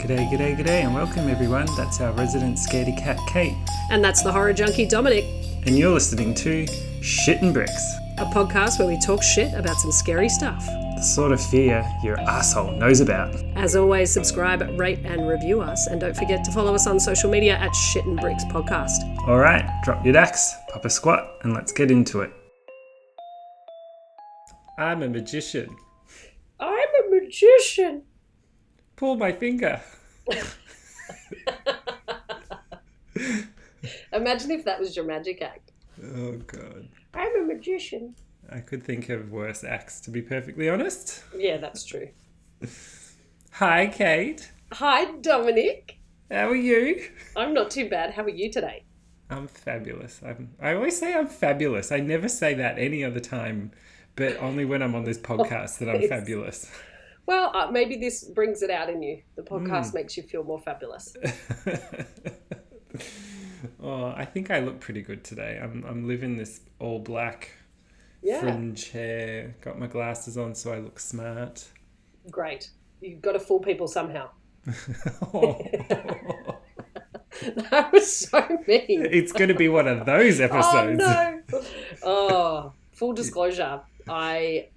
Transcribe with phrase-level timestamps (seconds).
[0.00, 1.66] G'day, g'day, g'day, and welcome everyone.
[1.76, 3.54] That's our resident scaredy cat, Kate,
[3.90, 5.24] And that's the horror junkie Dominic,
[5.66, 6.66] and you're listening to
[7.02, 10.64] Shit and Bricks, a podcast where we talk shit about some scary stuff.
[10.96, 13.34] the sort of fear your asshole knows about.
[13.56, 15.86] As always, subscribe, rate, and review us.
[15.88, 18.98] And don't forget to follow us on social media at Shit and Bricks Podcast.
[19.26, 22.32] All right, drop your dax, pop a squat, and let's get into it.
[24.78, 25.74] I'm a magician.
[26.60, 28.02] I'm a magician.
[28.96, 29.80] Pull my finger.
[34.12, 35.72] Imagine if that was your magic act.
[36.02, 36.88] Oh god.
[37.14, 38.14] I'm a magician.
[38.50, 41.22] I could think of worse acts, to be perfectly honest.
[41.36, 42.08] Yeah, that's true.
[43.52, 44.52] Hi, Kate.
[44.72, 45.98] Hi, Dominic.
[46.30, 47.08] How are you?
[47.36, 48.14] I'm not too bad.
[48.14, 48.84] How are you today?
[49.30, 50.20] I'm fabulous.
[50.24, 51.90] I'm, I always say I'm fabulous.
[51.90, 53.72] I never say that any other time,
[54.14, 56.70] but only when I'm on this podcast that I'm fabulous.
[57.26, 59.20] Well, uh, maybe this brings it out in you.
[59.34, 61.16] The podcast makes you feel more fabulous.
[63.82, 65.58] oh, I think I look pretty good today.
[65.62, 67.50] I'm, I'm living this all black
[68.22, 71.64] Yeah, fringe hair, got my glasses on so I look smart.
[72.30, 72.70] great.
[73.00, 74.30] You've got to fool people somehow.
[75.34, 75.60] Oh,
[77.70, 78.86] That was so mean.
[79.10, 80.98] it's going to be one of those Oh episodes.
[80.98, 81.42] no!
[82.02, 84.68] Oh, full disclosure, I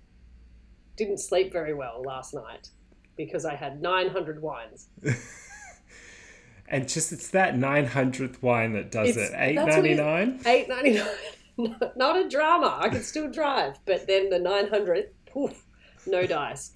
[0.99, 2.69] didn't sleep very well last night
[3.15, 4.89] because I had 900 wines.
[6.71, 9.55] And just it's that 900th wine that does It's- it.
[9.55, 10.43] that's what it- 8.99.
[11.57, 11.95] 8.99.
[11.97, 12.77] Not a drama.
[12.79, 15.65] I can still drive, but then the 900, poof,
[16.05, 16.73] no dice.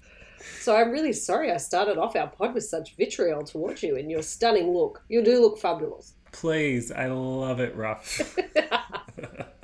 [0.60, 4.10] So I'm really sorry I started off our pod with such vitriol towards you and
[4.10, 5.00] your stunning look.
[5.08, 6.14] You do look fabulous.
[6.32, 8.36] Please, I love it rough.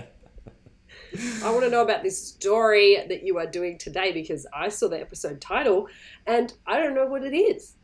[1.42, 4.89] I want to know about this story that you are doing today because I saw
[4.89, 5.89] the episode title
[6.27, 7.75] and I don't know what it is.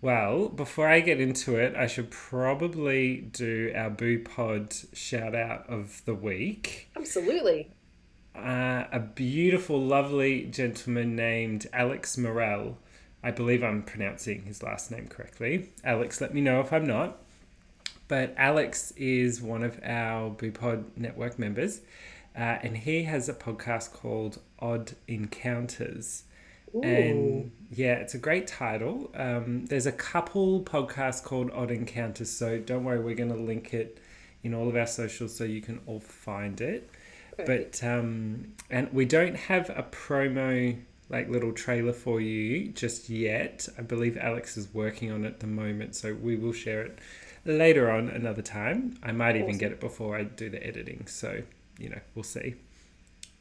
[0.00, 5.68] Well, before I get into it, I should probably do our Boo Pod shout out
[5.70, 6.90] of the week.
[6.94, 7.70] Absolutely.
[8.34, 12.76] Uh, a beautiful, lovely gentleman named Alex Morel.
[13.22, 15.70] I believe I'm pronouncing his last name correctly.
[15.82, 17.22] Alex, let me know if I'm not.
[18.06, 21.80] But Alex is one of our Boo Pod network members,
[22.36, 26.24] uh, and he has a podcast called Odd Encounters.
[26.82, 29.10] And yeah, it's a great title.
[29.14, 33.72] Um, there's a couple podcasts called Odd Encounters, so don't worry, we're going to link
[33.72, 34.00] it
[34.42, 36.90] in all of our socials so you can all find it.
[37.36, 37.80] Perfect.
[37.80, 40.76] But um, and we don't have a promo
[41.10, 43.68] like little trailer for you just yet.
[43.78, 46.98] I believe Alex is working on it at the moment, so we will share it
[47.44, 48.96] later on another time.
[49.02, 51.42] I might even get it before I do the editing, so
[51.78, 52.54] you know we'll see.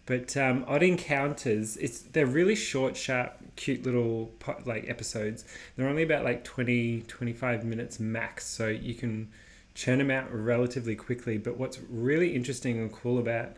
[0.06, 4.32] But um, Odd Encounters, it's they're really short, sharp, cute little
[4.66, 5.46] like episodes.
[5.76, 9.30] They're only about like 20, 25 minutes max, so you can
[9.76, 11.38] churn them out relatively quickly.
[11.38, 13.56] But what's really interesting and cool about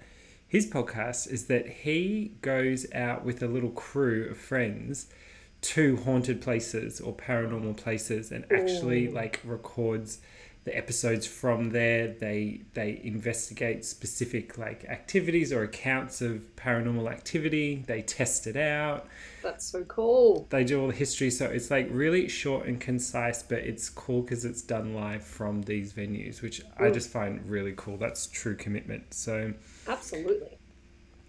[0.47, 5.07] his podcast is that he goes out with a little crew of friends
[5.61, 9.11] to haunted places or paranormal places and actually Ooh.
[9.11, 10.19] like records
[10.65, 17.83] the episodes from there they they investigate specific like activities or accounts of paranormal activity
[17.85, 19.07] they test it out
[19.43, 20.47] That's so cool.
[20.49, 24.23] they do all the history so it's like really short and concise but it's cool
[24.23, 26.93] because it's done live from these venues which i Mm.
[26.95, 29.53] just find really cool that's true commitment so
[29.87, 30.57] Absolutely.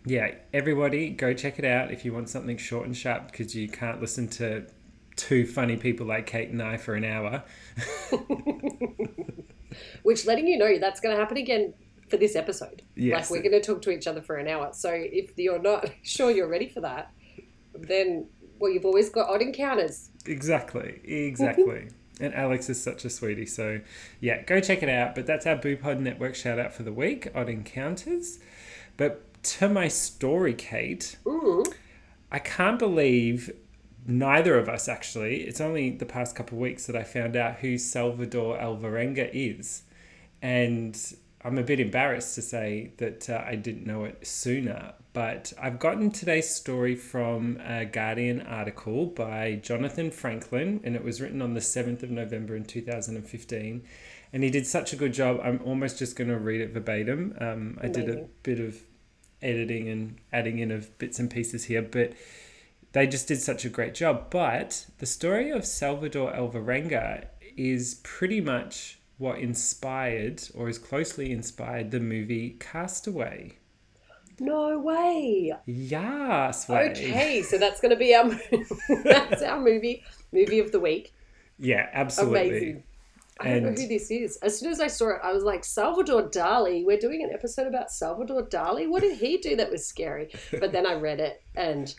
[0.06, 3.68] yeah everybody go check it out if you want something short and sharp because you
[3.68, 4.64] can't listen to
[5.16, 7.42] two funny people like kate and i for an hour
[10.02, 11.74] Which letting you know that's going to happen again
[12.08, 12.82] for this episode.
[12.94, 13.30] Yes.
[13.30, 14.70] Like we're going to talk to each other for an hour.
[14.72, 17.12] So if you're not sure you're ready for that,
[17.74, 18.26] then
[18.58, 20.10] well, you've always got odd encounters.
[20.24, 21.88] Exactly, exactly.
[22.20, 23.44] and Alex is such a sweetie.
[23.46, 23.80] So,
[24.20, 25.14] yeah, go check it out.
[25.14, 28.38] But that's our BooPod Network shout out for the week Odd Encounters.
[28.96, 31.66] But to my story, Kate, Mm.
[32.32, 33.52] I can't believe
[34.06, 37.56] neither of us actually, it's only the past couple of weeks that I found out
[37.56, 39.82] who Salvador Alvarenga is.
[40.42, 40.98] And
[41.44, 45.78] I'm a bit embarrassed to say that uh, I didn't know it sooner, but I've
[45.78, 51.54] gotten today's story from a Guardian article by Jonathan Franklin, and it was written on
[51.54, 53.84] the 7th of November in 2015.
[54.32, 57.36] And he did such a good job, I'm almost just going to read it verbatim.
[57.40, 58.78] Um, I did a bit of
[59.40, 62.12] editing and adding in of bits and pieces here, but
[62.96, 64.30] they just did such a great job.
[64.30, 71.90] But the story of Salvador Alvarenga is pretty much what inspired or is closely inspired
[71.90, 73.52] the movie Castaway.
[74.40, 75.52] No way.
[75.66, 76.90] Yes, way.
[76.90, 78.30] Okay, so that's going to be our
[79.04, 80.02] that's our movie
[80.32, 81.12] movie of the week.
[81.58, 82.48] Yeah, absolutely.
[82.48, 82.82] Amazing.
[83.38, 84.38] I don't know who this is.
[84.38, 86.82] As soon as I saw it, I was like, Salvador Dali.
[86.82, 88.88] We're doing an episode about Salvador Dali.
[88.88, 90.30] What did he do that was scary?
[90.50, 91.94] But then I read it, and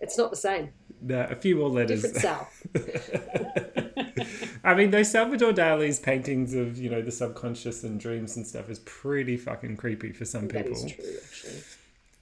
[0.00, 0.70] it's not the same.
[1.02, 2.02] No, a few more letters.
[2.02, 2.48] Different Sal.
[4.64, 8.68] I mean, those Salvador Dali's paintings of you know the subconscious and dreams and stuff
[8.68, 10.72] is pretty fucking creepy for some people.
[10.72, 11.62] is true, actually.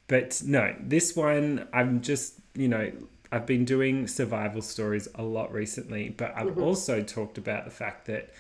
[0.07, 2.93] But no, this one I'm just you know
[3.33, 6.63] I've been doing survival stories a lot recently, but I've Mm-hmm.
[6.63, 8.31] also talked about the fact that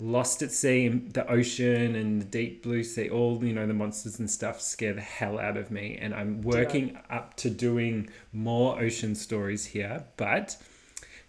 [0.00, 3.74] Lost at Sea, and the ocean and the deep blue sea, all you know the
[3.74, 8.08] monsters and stuff scare the hell out of me, and I'm working up to doing
[8.32, 10.56] more ocean stories here, but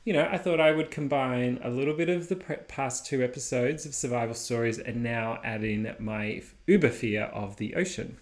[0.05, 3.23] you know, I thought I would combine a little bit of the pre- past two
[3.23, 8.17] episodes of survival stories and now add in my uber fear of the ocean.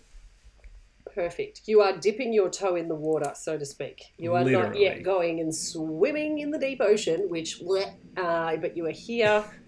[1.14, 1.62] Perfect.
[1.66, 4.04] You are dipping your toe in the water, so to speak.
[4.18, 8.76] You are not yet going and swimming in the deep ocean, which, bleh, uh, but
[8.76, 9.44] you are here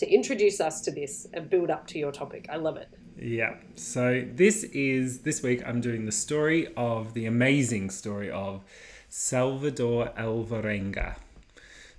[0.00, 2.48] to introduce us to this and build up to your topic.
[2.50, 2.88] I love it.
[3.18, 3.56] Yeah.
[3.76, 8.64] So this is this week I'm doing the story of the amazing story of
[9.10, 11.16] Salvador Alvarenga.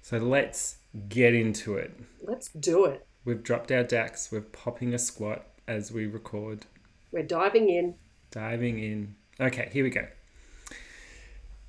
[0.01, 0.77] So let's
[1.09, 1.95] get into it.
[2.24, 3.06] Let's do it.
[3.24, 6.65] We've dropped our decks, we're popping a squat as we record.
[7.12, 7.94] We're diving in.
[8.31, 9.15] Diving in.
[9.39, 10.07] Okay, here we go.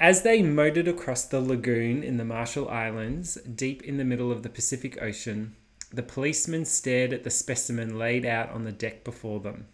[0.00, 4.42] As they motored across the lagoon in the Marshall Islands, deep in the middle of
[4.42, 5.56] the Pacific Ocean,
[5.92, 9.66] the policemen stared at the specimen laid out on the deck before them.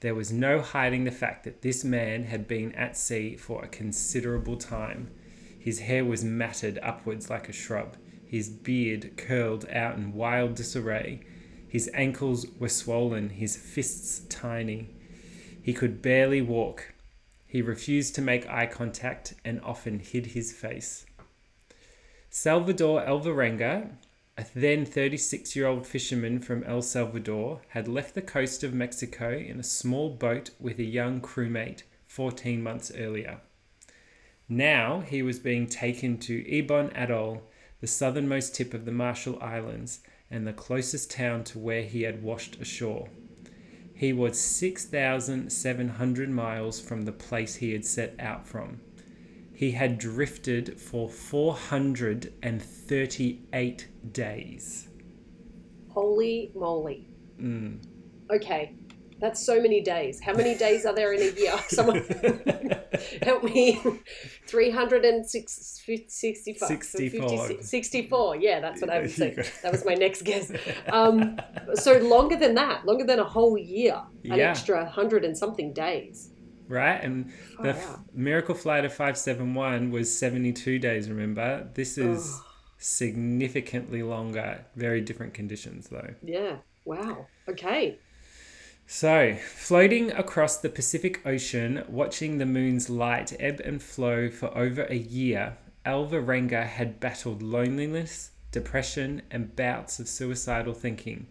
[0.00, 3.68] There was no hiding the fact that this man had been at sea for a
[3.68, 5.10] considerable time.
[5.58, 7.96] His hair was matted upwards like a shrub,
[8.26, 11.20] his beard curled out in wild disarray.
[11.68, 14.88] His ankles were swollen, his fists tiny.
[15.62, 16.94] He could barely walk.
[17.46, 21.04] He refused to make eye contact and often hid his face.
[22.30, 23.90] Salvador Alvarenga,
[24.40, 29.36] a then 36 year old fisherman from El Salvador, had left the coast of Mexico
[29.36, 33.42] in a small boat with a young crewmate 14 months earlier.
[34.48, 37.42] Now he was being taken to Ebon Atoll,
[37.82, 40.00] the southernmost tip of the Marshall Islands
[40.30, 43.10] and the closest town to where he had washed ashore.
[43.92, 48.80] He was 6,700 miles from the place he had set out from.
[49.52, 54.88] He had drifted for 438 days.
[55.88, 57.08] Holy moly.
[57.40, 57.82] Mm.
[58.30, 58.74] Okay.
[59.18, 60.18] That's so many days.
[60.18, 61.52] How many days are there in a year?
[61.68, 61.98] Someone
[63.22, 63.78] help me.
[64.46, 66.84] 365.
[66.84, 67.62] 64.
[67.62, 68.36] 64.
[68.36, 69.34] Yeah, that's what I would say.
[69.62, 70.52] That was my next guess.
[70.90, 71.38] Um,
[71.74, 74.50] so longer than that, longer than a whole year, an Yeah.
[74.50, 76.30] extra hundred and something days.
[76.68, 77.02] Right?
[77.02, 77.32] And
[77.62, 81.68] the Far f- Miracle Flight of 571 was 72 days, remember?
[81.74, 82.44] This is Ugh.
[82.80, 84.64] Significantly longer.
[84.74, 86.14] Very different conditions, though.
[86.22, 86.56] Yeah.
[86.84, 87.26] Wow.
[87.48, 87.98] Okay.
[88.86, 94.82] So, floating across the Pacific Ocean, watching the moon's light ebb and flow for over
[94.84, 95.56] a year,
[95.86, 101.28] Alvarenga had battled loneliness, depression, and bouts of suicidal thinking.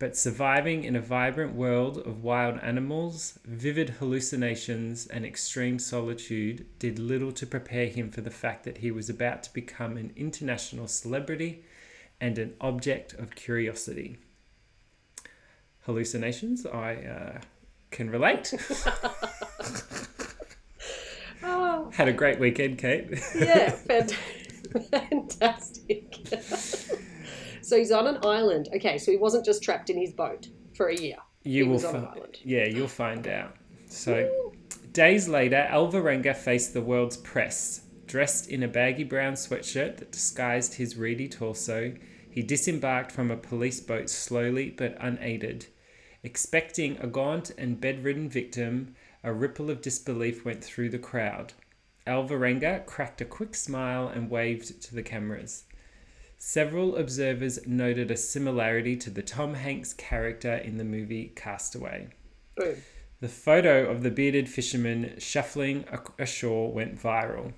[0.00, 6.98] But surviving in a vibrant world of wild animals, vivid hallucinations, and extreme solitude did
[6.98, 10.88] little to prepare him for the fact that he was about to become an international
[10.88, 11.64] celebrity
[12.20, 14.16] and an object of curiosity
[15.86, 16.66] hallucinations.
[16.66, 17.40] I uh,
[17.90, 18.52] can relate.
[21.42, 23.06] Oh, Had a great weekend, Kate.
[23.34, 23.70] yeah.
[23.88, 24.12] Fant-
[24.90, 26.18] fantastic.
[27.70, 28.68] So he's on an island.
[28.74, 31.16] Okay, so he wasn't just trapped in his boat for a year.
[31.44, 32.38] You He will was on an find.
[32.44, 33.56] Yeah, you'll find out.
[33.86, 34.52] So,
[34.92, 37.82] days later, Alvarenga faced the world's press.
[38.06, 41.94] Dressed in a baggy brown sweatshirt that disguised his reedy torso,
[42.28, 45.66] he disembarked from a police boat slowly but unaided.
[46.24, 51.52] Expecting a gaunt and bedridden victim, a ripple of disbelief went through the crowd.
[52.04, 55.64] Alvarenga cracked a quick smile and waved to the cameras.
[56.42, 62.08] Several observers noted a similarity to the Tom Hanks character in the movie Castaway.
[62.58, 62.76] Oh, Boom.
[63.20, 65.84] The photo of the bearded fisherman shuffling
[66.18, 67.52] ashore went viral.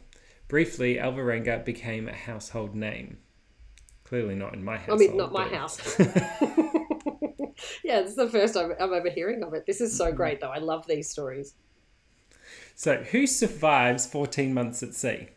[0.49, 3.19] Briefly, Alvarenga became a household name.
[4.03, 4.95] Clearly not in my house.
[4.95, 5.99] I mean, not my but- house.
[7.85, 9.65] yeah, this is the first I'm, I'm ever hearing of it.
[9.65, 10.51] This is so great, though.
[10.51, 11.55] I love these stories.
[12.75, 15.29] So, who survives 14 months at sea?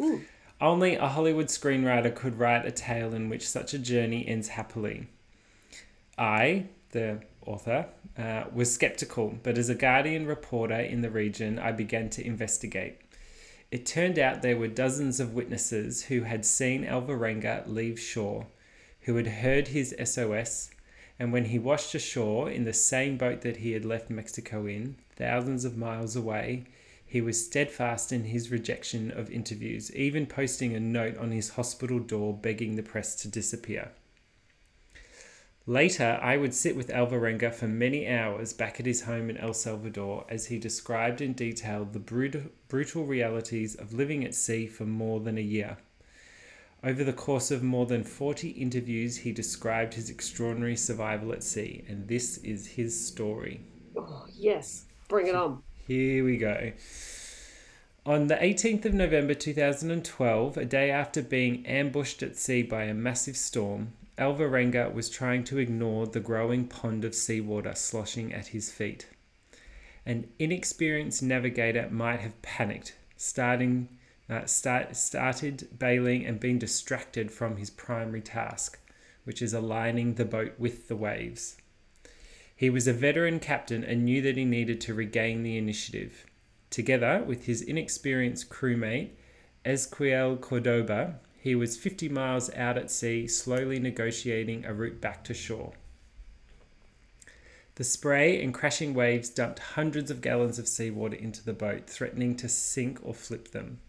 [0.00, 0.22] Ooh.
[0.60, 5.08] Only a Hollywood screenwriter could write a tale in which such a journey ends happily.
[6.16, 11.72] I, the author, uh, was skeptical, but as a Guardian reporter in the region, I
[11.72, 13.00] began to investigate.
[13.70, 18.46] It turned out there were dozens of witnesses who had seen Alvarenga leave shore,
[19.00, 20.70] who had heard his SOS,
[21.18, 24.96] and when he washed ashore in the same boat that he had left Mexico in,
[25.16, 26.64] thousands of miles away,
[27.14, 32.00] he was steadfast in his rejection of interviews, even posting a note on his hospital
[32.00, 33.92] door begging the press to disappear.
[35.64, 39.54] Later, I would sit with Alvarenga for many hours back at his home in El
[39.54, 44.84] Salvador as he described in detail the brutal, brutal realities of living at sea for
[44.84, 45.76] more than a year.
[46.82, 51.84] Over the course of more than 40 interviews, he described his extraordinary survival at sea,
[51.86, 53.60] and this is his story.
[53.96, 54.86] Oh, yes.
[55.06, 55.62] Bring it on.
[55.86, 56.72] Here we go.
[58.06, 62.94] On the 18th of November 2012, a day after being ambushed at sea by a
[62.94, 68.72] massive storm, Alvarenga was trying to ignore the growing pond of seawater sloshing at his
[68.72, 69.08] feet.
[70.06, 73.90] An inexperienced navigator might have panicked, starting,
[74.30, 78.78] uh, start, started bailing and being distracted from his primary task,
[79.24, 81.56] which is aligning the boat with the waves.
[82.56, 86.24] He was a veteran captain and knew that he needed to regain the initiative.
[86.70, 89.10] Together with his inexperienced crewmate,
[89.64, 95.34] Ezequiel Cordoba, he was 50 miles out at sea, slowly negotiating a route back to
[95.34, 95.74] shore.
[97.74, 102.36] The spray and crashing waves dumped hundreds of gallons of seawater into the boat, threatening
[102.36, 103.80] to sink or flip them.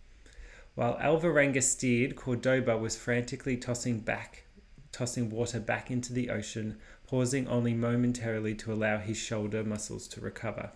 [0.74, 4.44] While Alvarenga steered, Cordoba was frantically tossing back,
[4.92, 6.78] tossing water back into the ocean,
[7.08, 10.72] pausing only momentarily to allow his shoulder muscles to recover.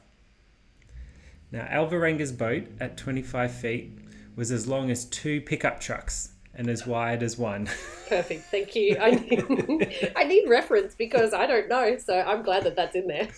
[1.52, 3.98] Now, Alvarenga's boat, at 25 feet,
[4.36, 7.66] was as long as two pickup trucks and as wide as one.
[8.10, 8.44] Perfect.
[8.52, 8.98] Thank you.
[9.00, 13.08] I need, I need reference because I don't know, so I'm glad that that's in
[13.08, 13.30] there.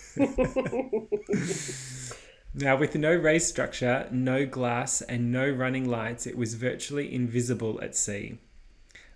[2.54, 7.80] now, with no raised structure, no glass, and no running lights, it was virtually invisible
[7.82, 8.38] at sea.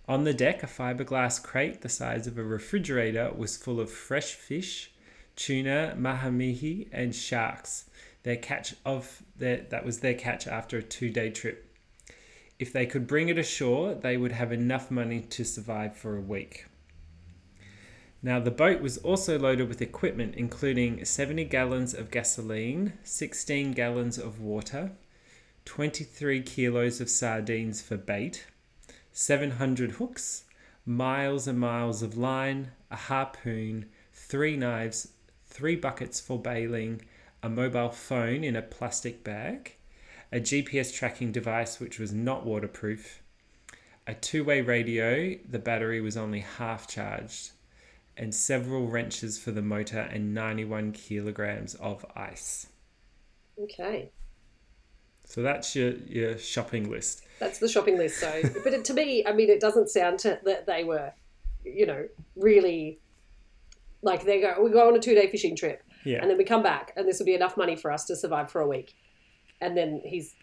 [0.08, 4.34] On the deck, a fiberglass crate the size of a refrigerator was full of fresh
[4.34, 4.92] fish,
[5.34, 7.86] tuna, mahi-mahi, and sharks.
[8.22, 11.76] Their catch of their, that was their catch after a two-day trip.
[12.58, 16.20] If they could bring it ashore, they would have enough money to survive for a
[16.20, 16.66] week.
[18.22, 24.18] Now, the boat was also loaded with equipment, including 70 gallons of gasoline, 16 gallons
[24.18, 24.92] of water,
[25.64, 28.46] 23 kilos of sardines for bait,
[29.18, 30.44] 700 hooks,
[30.84, 35.08] miles and miles of line, a harpoon, three knives,
[35.46, 37.00] three buckets for bailing,
[37.42, 39.74] a mobile phone in a plastic bag,
[40.30, 43.22] a GPS tracking device which was not waterproof,
[44.06, 47.52] a two way radio, the battery was only half charged,
[48.18, 52.66] and several wrenches for the motor and 91 kilograms of ice.
[53.58, 54.10] Okay.
[55.24, 57.25] So that's your, your shopping list.
[57.38, 58.18] That's the shopping list.
[58.18, 61.12] So, but it, to me, I mean, it doesn't sound to, that they were,
[61.64, 62.98] you know, really
[64.02, 64.62] like they go.
[64.62, 66.18] We go on a two day fishing trip, Yeah.
[66.22, 68.50] and then we come back, and this will be enough money for us to survive
[68.50, 68.94] for a week,
[69.60, 70.34] and then he's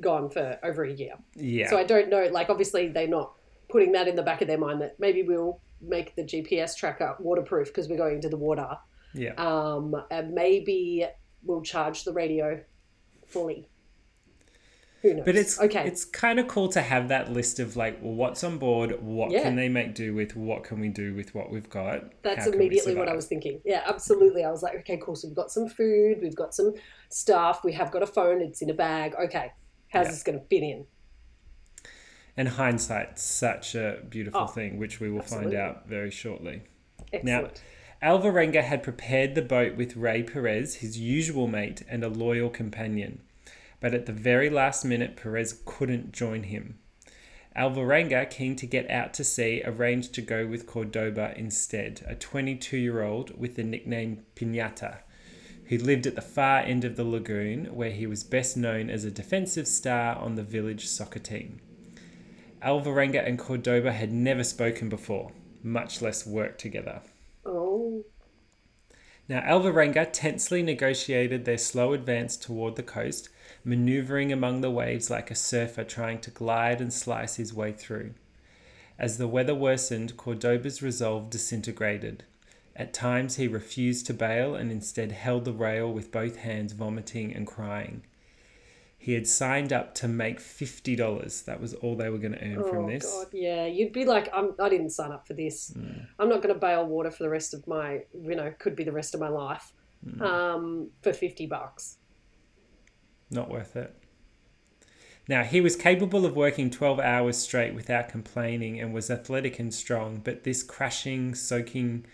[0.00, 1.14] gone for over a year.
[1.34, 1.70] yeah.
[1.70, 2.24] So I don't know.
[2.30, 3.32] Like, obviously, they're not
[3.68, 7.14] putting that in the back of their mind that maybe we'll make the GPS tracker
[7.20, 8.68] waterproof because we're going into the water.
[9.14, 9.32] yeah.
[9.36, 11.06] Um, and maybe
[11.44, 12.60] we'll charge the radio
[13.26, 13.68] fully.
[15.04, 15.26] Who knows?
[15.26, 15.86] But it's okay.
[15.86, 19.30] It's kind of cool to have that list of like, well, what's on board, what
[19.32, 19.42] Yeah.
[19.42, 22.10] can they make do with, what can we do with what we've got.
[22.22, 23.60] That's how can we immediately what I was thinking.
[23.66, 24.44] Yeah, absolutely.
[24.44, 25.14] I was like, okay, cool.
[25.14, 26.72] So we've got some food, we've got some
[27.10, 29.14] stuff, we have got a phone, it's in a bag.
[29.24, 29.52] Okay,
[29.90, 30.10] how's Yeah.
[30.12, 30.86] this going to fit in?
[32.34, 35.50] And hindsight's such a beautiful Oh, thing, which we will absolutely.
[35.50, 36.62] find out very shortly.
[37.12, 37.62] Excellent.
[38.02, 43.20] Alvarenga had prepared the boat with Ray Perez, his usual mate and a loyal companion.
[43.84, 46.78] But at the very last minute, Perez couldn't join him.
[47.54, 52.78] Alvarenga, keen to get out to sea, arranged to go with Cordoba instead, a 22
[52.78, 55.00] year old with the nickname Pinata,
[55.66, 59.04] who lived at the far end of the lagoon, where he was best known as
[59.04, 61.60] a defensive star on the village soccer team.
[62.62, 67.02] Alvarenga and Cordoba had never spoken before, much less worked together.
[67.44, 68.02] oh,
[69.28, 73.28] Now, Alvarenga tensely negotiated their slow advance toward the coast,
[73.64, 78.12] maneuvering among the waves like a surfer trying to glide and slice his way through.
[78.98, 82.24] As the weather worsened, Cordoba's resolve disintegrated.
[82.76, 87.32] At times, he refused to bail and instead held the rail with both hands, vomiting
[87.34, 88.02] and crying.
[88.98, 91.44] He had signed up to make $50.
[91.44, 93.04] That was all they were going to earn oh from this.
[93.04, 93.66] God, yeah.
[93.66, 95.72] You'd be like, I'm, I didn't sign up for this.
[95.76, 96.06] Mm.
[96.18, 98.84] I'm not going to bail water for the rest of my, you know, could be
[98.84, 99.72] the rest of my life
[100.06, 100.20] Mm.
[100.20, 101.96] um, for 50 bucks.
[103.34, 103.92] Not worth it.
[105.26, 109.74] Now, he was capable of working 12 hours straight without complaining and was athletic and
[109.74, 112.06] strong, but this crashing, soaking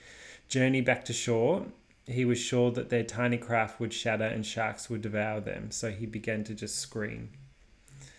[0.49, 1.67] journey back to shore,
[2.07, 5.91] he was sure that their tiny craft would shatter and sharks would devour them, so
[5.91, 7.31] he began to just scream.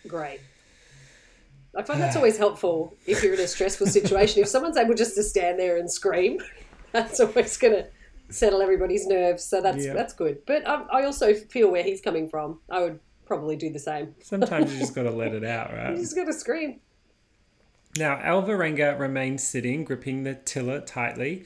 [0.06, 0.40] Great.
[1.74, 4.42] I find that's always helpful if you're in a stressful situation.
[4.42, 6.38] if someone's able just to stand there and scream,
[6.92, 7.86] that's always going to
[8.32, 9.44] settle everybody's nerves.
[9.44, 9.92] So that's Yeah.
[9.94, 10.44] that's good.
[10.46, 12.60] But um, I also feel where he's coming from.
[12.70, 14.14] I would probably do the same.
[14.22, 15.90] Sometimes you just got to let it out, right?
[15.90, 16.80] You just got to scream.
[17.98, 21.44] Now, Alvarenga remained sitting, gripping the tiller tightly,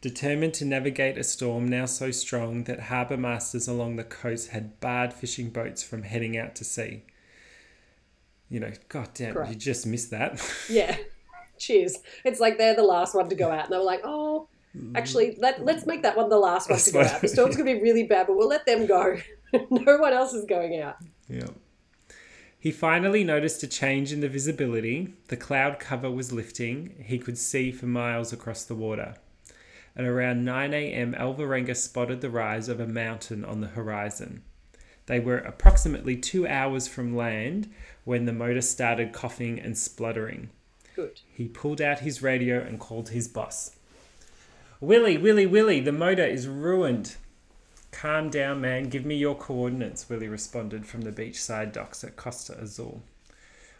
[0.00, 4.78] determined to navigate a storm now so strong that harbour masters along the coast had
[4.78, 7.02] barred fishing boats from heading out to sea.
[8.48, 10.40] You know, god damn, you just missed that.
[10.70, 10.96] Yeah.
[11.58, 11.98] Cheers.
[12.24, 14.48] It's like they're the last one to go out, and they're like, "Oh,
[14.94, 17.20] actually, let, let's make that one the last one to go out.
[17.20, 19.18] The storm's going to be really bad, but we'll let them go.
[19.70, 20.96] no one else is going out."
[21.28, 21.48] Yeah.
[22.60, 25.14] He finally noticed a change in the visibility.
[25.28, 27.04] The cloud cover was lifting.
[27.06, 29.14] He could see for miles across the water.
[29.96, 34.42] At around 9 a.m., Alvarenga spotted the rise of a mountain on the horizon.
[35.06, 37.72] They were approximately two hours from land
[38.04, 40.50] when the motor started coughing and spluttering.
[40.94, 41.20] Good.
[41.32, 43.76] He pulled out his radio and called his boss.
[44.80, 47.16] Willie, Willie, Willie, the motor is ruined.
[47.90, 48.88] Calm down, man.
[48.88, 53.02] Give me your coordinates, Willie responded from the beachside docks at Costa Azul.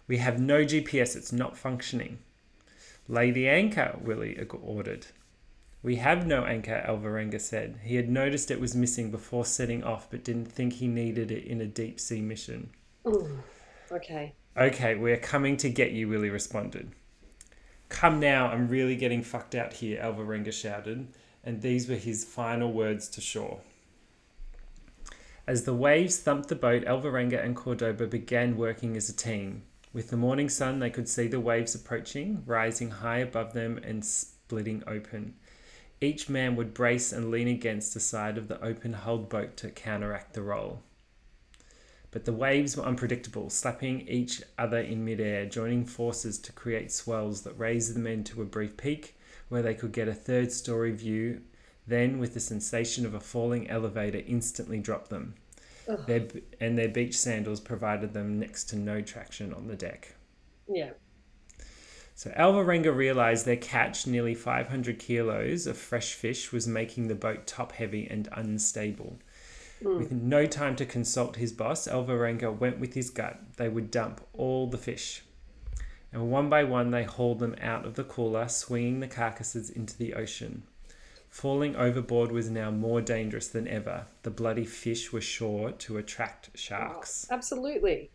[0.08, 2.18] We have no GPS, it's not functioning.
[3.06, 5.06] Lay the anchor, Willie ordered.
[5.84, 7.78] We have no anchor, Alvarenga said.
[7.84, 11.44] He had noticed it was missing before setting off, but didn't think he needed it
[11.44, 12.70] in a deep sea mission.
[13.92, 14.34] Okay.
[14.56, 16.90] Okay, we're coming to get you, Willie responded.
[17.88, 21.08] Come now, I'm really getting fucked out here, Alvarenga shouted,
[21.42, 23.60] and these were his final words to shore.
[25.46, 29.62] As the waves thumped the boat, Alvarenga and Cordoba began working as a team.
[29.94, 34.04] With the morning sun, they could see the waves approaching, rising high above them and
[34.04, 35.36] splitting open.
[36.00, 39.70] Each man would brace and lean against the side of the open hulled boat to
[39.70, 40.82] counteract the roll.
[42.10, 47.42] But the waves were unpredictable, slapping each other in midair, joining forces to create swells
[47.42, 49.18] that raised the men to a brief peak
[49.48, 51.42] where they could get a third story view,
[51.86, 55.34] then, with the sensation of a falling elevator, instantly drop them.
[56.06, 56.28] Their,
[56.60, 60.14] and their beach sandals provided them next to no traction on the deck.
[60.68, 60.90] Yeah.
[62.14, 67.46] So Alvarenga realized their catch, nearly 500 kilos of fresh fish, was making the boat
[67.46, 69.18] top heavy and unstable.
[69.82, 69.98] Mm.
[69.98, 73.38] With no time to consult his boss, Alvarenga went with his gut.
[73.56, 75.22] They would dump all the fish.
[76.12, 79.96] And one by one, they hauled them out of the cooler, swinging the carcasses into
[79.96, 80.62] the ocean.
[81.28, 84.06] Falling overboard was now more dangerous than ever.
[84.22, 87.26] The bloody fish were sure to attract sharks.
[87.30, 88.10] Absolutely.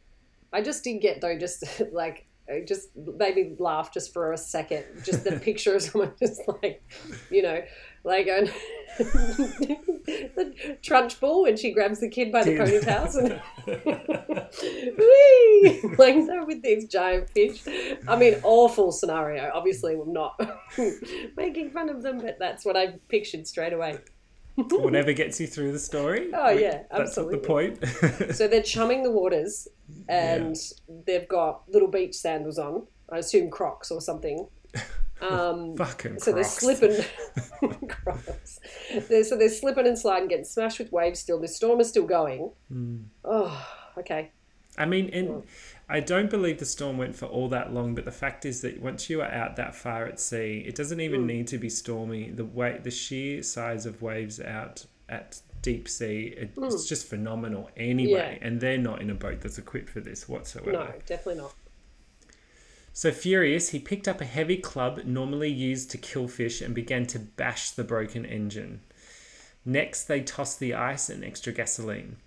[0.52, 4.38] I just did get though, just like it just made me laugh just for a
[4.38, 4.84] second.
[5.04, 6.84] Just the picture of someone just like,
[7.30, 7.62] you know,
[8.04, 8.46] like going
[8.98, 13.42] the Trunchbull when she grabs the kid by the ponytails and
[14.98, 17.64] whee, like so with these giant fish.
[18.08, 19.50] I mean, awful scenario.
[19.54, 20.40] Obviously, I'm not
[21.38, 23.98] making fun of them, but that's what I pictured straight away.
[24.56, 26.30] Whatever gets you through the story.
[26.32, 27.84] Oh, yeah, That's what the point.
[28.36, 29.68] So they're chumming the waters,
[30.08, 30.56] and
[31.08, 32.86] they've got little beach sandals on.
[33.12, 34.48] I assume Crocs or something.
[35.24, 37.04] Um, Fucking so they're slipping.
[37.88, 38.60] Crocs.
[39.10, 41.20] They're, so they're slipping and sliding, getting smashed with waves.
[41.20, 42.52] Still, the storm is still going.
[42.70, 42.98] Hmm.
[43.24, 44.32] Oh, okay.
[44.78, 45.44] I mean, and
[45.88, 48.82] I don't believe the storm went for all that long, but the fact is that
[48.82, 52.32] once you are out that far at sea, it doesn't even need to be stormy.
[52.32, 57.70] The way, the sheer size of waves out at deep sea, it, it's just phenomenal
[57.78, 58.38] anyway.
[58.42, 58.48] Yeah.
[58.48, 60.72] And they're not in a boat that's equipped for this whatsoever.
[60.72, 61.54] No, definitely not.
[62.96, 67.08] So furious, he picked up a heavy club normally used to kill fish and began
[67.08, 68.82] to bash the broken engine.
[69.66, 72.18] Next, they tossed the ice and extra gasoline.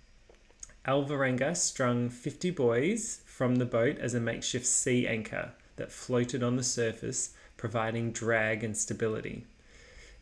[0.85, 6.57] Alvarenga strung 50 buoys from the boat as a makeshift sea anchor that floated on
[6.57, 9.45] the surface, providing drag and stability.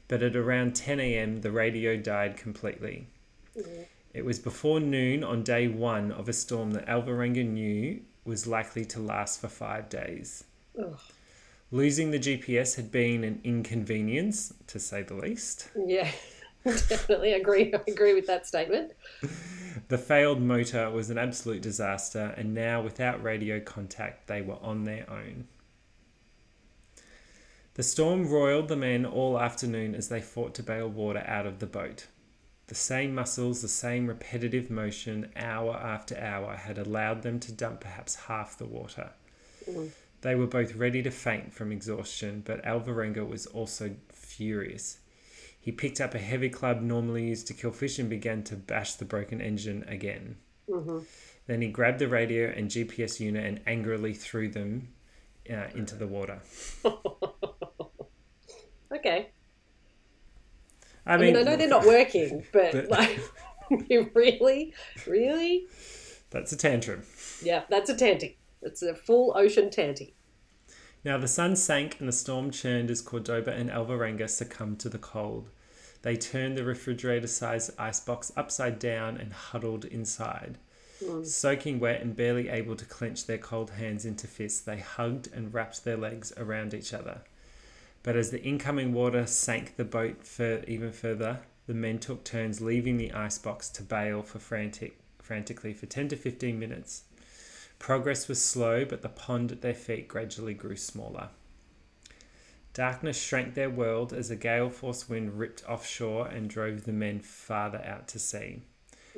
[0.08, 3.08] But at around 10 a.m., the radio died completely.
[4.14, 8.84] It was before noon on day one of a storm that Alvarenga knew was likely
[8.86, 10.44] to last for five days.
[10.78, 11.00] Ugh.
[11.72, 15.70] Losing the GPS had been an inconvenience, to say the least.
[15.76, 16.10] Yeah,
[16.64, 17.74] definitely agree.
[17.74, 18.94] I agree with that statement.
[19.88, 24.84] The failed motor was an absolute disaster, and now without radio contact, they were on
[24.84, 25.48] their own.
[27.76, 31.60] The storm roiled the men all afternoon as they fought to bail water out of
[31.60, 32.08] the boat.
[32.68, 37.82] The same muscles, the same repetitive motion, hour after hour, had allowed them to dump
[37.82, 39.12] perhaps half the water.
[39.70, 39.92] Mm.
[40.22, 44.98] They were both ready to faint from exhaustion, but Alvarenga was also furious.
[45.60, 48.96] He picked up a heavy club normally used to kill fish and began to bash
[48.96, 50.38] the broken engine again.
[50.68, 51.00] hmm
[51.48, 54.90] Then he grabbed the radio and GPS unit and angrily threw them
[55.50, 56.42] uh, into the water.
[58.92, 59.32] Okay.
[61.06, 63.20] I I mean, I know they're not working, but, But- like,
[63.90, 64.74] really,
[65.08, 65.68] really,
[66.30, 67.04] that's a tantrum.
[67.42, 68.38] yeah, that's a tanty.
[68.62, 70.16] It's a full ocean tanty.
[71.04, 74.98] Now the sun sank and the storm churned as Cordoba and Alvarenga succumbed to the
[74.98, 75.50] cold.
[76.02, 80.58] They turned the refrigerator sized icebox upside down and huddled inside.
[81.04, 81.24] Hmm.
[81.24, 85.54] Soaking wet and barely able to clench their cold hands into fists, they hugged and
[85.54, 87.22] wrapped their legs around each other.
[88.06, 92.62] But as the incoming water sank the boat for even further, the men took turns
[92.62, 97.06] leaving the icebox to bail for frantic, frantically for 10 to 15 minutes.
[97.80, 101.30] Progress was slow, but the pond at their feet gradually grew smaller.
[102.76, 107.20] Darkness shrank their world as a gale force wind ripped offshore and drove the men
[107.22, 108.62] farther out to sea.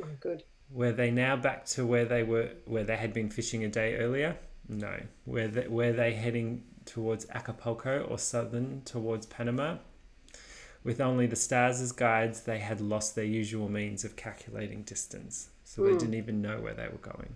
[0.01, 0.43] Oh, good.
[0.71, 3.97] Were they now back to where they were, where they had been fishing a day
[3.97, 4.37] earlier?
[4.69, 4.97] No.
[5.25, 9.77] Were they, were they heading towards Acapulco or southern towards Panama?
[10.83, 15.49] With only the stars as guides, they had lost their usual means of calculating distance,
[15.63, 15.99] so they Mm.
[15.99, 17.35] didn't even know where they were going.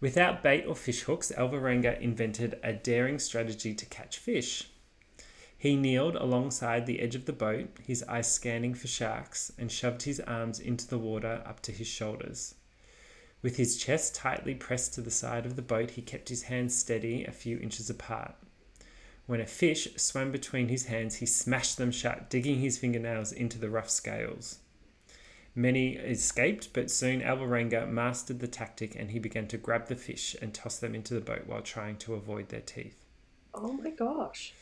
[0.00, 4.68] Without bait or fish hooks, Alvarenga invented a daring strategy to catch fish.
[5.56, 10.02] He kneeled alongside the edge of the boat, his eyes scanning for sharks, and shoved
[10.02, 12.54] his arms into the water up to his shoulders.
[13.44, 16.74] With his chest tightly pressed to the side of the boat, he kept his hands
[16.74, 18.34] steady a few inches apart.
[19.26, 23.58] When a fish swam between his hands, he smashed them shut, digging his fingernails into
[23.58, 24.60] the rough scales.
[25.54, 30.34] Many escaped, but soon Alvarenga mastered the tactic and he began to grab the fish
[30.40, 33.04] and toss them into the boat while trying to avoid their teeth.
[33.52, 34.54] Oh my gosh.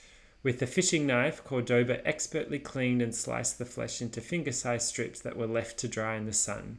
[0.42, 5.20] With the fishing knife, Cordoba expertly cleaned and sliced the flesh into finger sized strips
[5.20, 6.78] that were left to dry in the sun.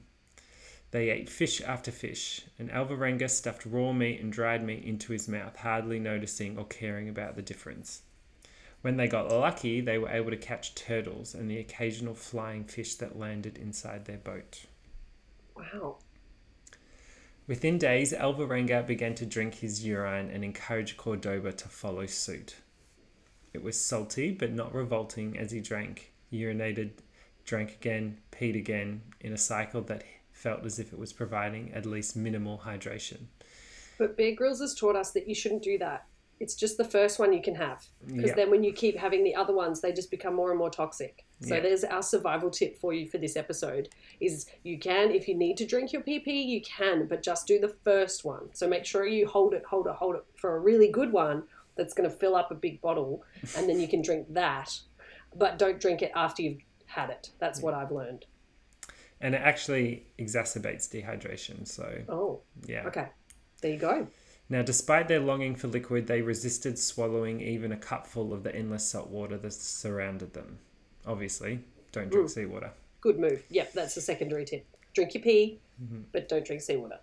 [0.94, 5.28] They ate fish after fish, and Alvarenga stuffed raw meat and dried meat into his
[5.28, 8.04] mouth, hardly noticing or caring about the difference.
[8.82, 12.94] When they got lucky, they were able to catch turtles and the occasional flying fish
[12.98, 14.66] that landed inside their boat.
[15.58, 15.98] Wow.
[17.48, 22.58] Within days, Alvarenga began to drink his urine and encouraged Cordoba to follow suit.
[23.52, 26.92] It was salty but not revolting as he drank, urinated,
[27.46, 30.04] drank again, peed again, in a cycle that
[30.44, 33.22] felt as if it was providing at least minimal hydration.
[33.98, 36.06] But Bear Grylls has taught us that you shouldn't do that.
[36.42, 37.86] It's just the first one you can have.
[38.06, 38.36] Because Yeah.
[38.36, 41.24] then when you keep having the other ones, they just become more and more toxic.
[41.40, 41.62] So Yeah.
[41.62, 43.88] there's our survival tip for you for this episode
[44.20, 47.58] is you can, if you need to drink your PP, you can, but just do
[47.60, 48.50] the first one.
[48.54, 51.44] So make sure you hold it, hold it, hold it for a really good one
[51.76, 53.24] that's going to fill up a big bottle
[53.56, 54.82] and then you can drink that.
[55.34, 57.30] But don't drink it after you've had it.
[57.40, 58.26] That's what I've learned.
[59.24, 62.84] And it actually exacerbates dehydration, so Oh, yeah.
[62.88, 63.08] okay.
[63.62, 64.08] There you go.
[64.50, 68.86] Now, despite their longing for liquid, they resisted swallowing even a cupful of the endless
[68.86, 70.60] salt water that surrounded them.
[71.08, 71.62] Obviously,
[71.94, 72.32] don't drink mm.
[72.32, 72.72] seawater.
[73.00, 73.42] Good move.
[73.50, 74.66] Yep, that's the secondary tip.
[74.94, 76.02] Drink your pee, mm-hmm.
[76.12, 77.00] but don't drink seawater.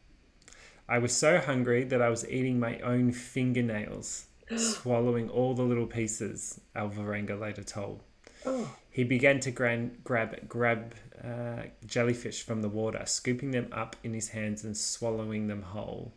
[0.87, 5.87] I was so hungry that I was eating my own fingernails, swallowing all the little
[5.87, 8.03] pieces, Alvarenga later told.
[8.45, 13.97] Oh, He began to gran- grab grab uh, jellyfish from the water, scooping them up
[14.03, 16.13] in his hands and swallowing them whole.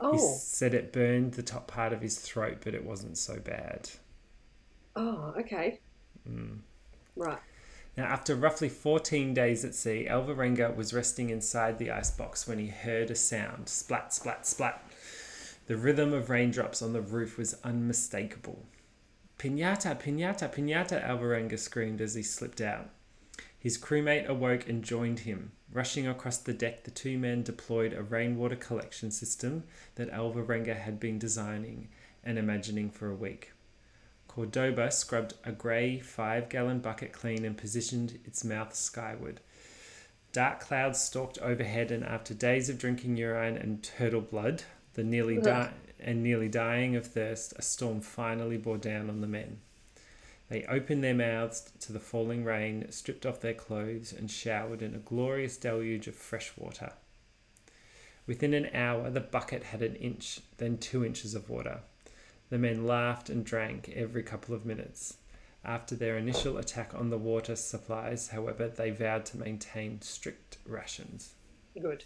[0.00, 3.38] He oh, said it burned the top part of his throat, but it wasn't so
[3.40, 3.90] bad.
[4.94, 5.80] oh, okay.
[7.16, 7.38] Right.
[7.96, 12.68] Now, after roughly 14 days at sea, Alvarenga was resting inside the icebox when he
[12.68, 14.88] heard a sound splat, splat, splat.
[15.66, 18.66] The rhythm of raindrops on the roof was unmistakable.
[19.38, 22.90] Pinata, pinata, pinata, Alvarenga screamed as he slipped out.
[23.56, 25.52] His crewmate awoke and joined him.
[25.72, 30.98] Rushing across the deck, the two men deployed a rainwater collection system that Alvarenga had
[30.98, 31.88] been designing
[32.24, 33.52] and imagining for a week.
[34.26, 39.40] Cordoba scrubbed a grey five gallon bucket clean and positioned its mouth skyward.
[40.32, 44.62] Dark clouds stalked overhead, and after days of drinking urine and turtle blood,
[44.94, 49.26] the nearly di- and nearly dying of thirst, a storm finally bore down on the
[49.26, 49.58] men.
[50.48, 54.94] They opened their mouths to the falling rain, stripped off their clothes, and showered in
[54.94, 56.92] a glorious deluge of fresh water.
[58.26, 61.80] Within an hour, the bucket had an inch, then two inches of water.
[62.50, 65.16] The men laughed and drank every couple of minutes.
[65.64, 71.34] After their initial attack on the water supplies, however, they vowed to maintain strict rations.
[71.78, 72.04] Good.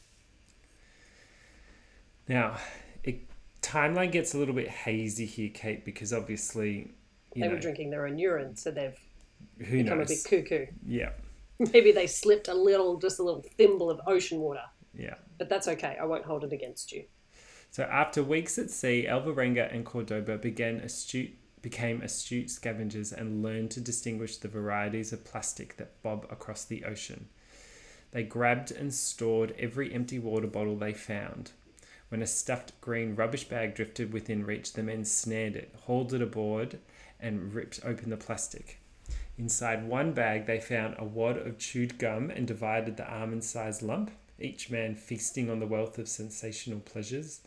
[2.28, 2.56] Now,
[3.04, 3.20] it,
[3.62, 6.90] timeline gets a little bit hazy here, Kate, because obviously,
[7.34, 8.98] you they know, were drinking their own urine, so they've
[9.58, 10.66] become a bit cuckoo.
[10.86, 11.10] Yeah,
[11.72, 14.64] Maybe they slipped a little, just a little thimble of ocean water.
[14.94, 15.14] yeah.
[15.38, 15.96] But that's okay.
[16.00, 17.04] I won't hold it against you.
[17.70, 23.70] So after weeks at sea, Alvarenga and Cordoba began astute, became astute scavengers and learned
[23.72, 27.28] to distinguish the varieties of plastic that bob across the ocean.
[28.10, 31.52] They grabbed and stored every empty water bottle they found.
[32.12, 36.20] When a stuffed green rubbish bag drifted within reach, the men snared it, hauled it
[36.20, 36.78] aboard,
[37.18, 38.80] and ripped open the plastic.
[39.38, 43.80] Inside one bag, they found a wad of chewed gum and divided the almond sized
[43.80, 47.40] lump, each man feasting on the wealth of sensational pleasures.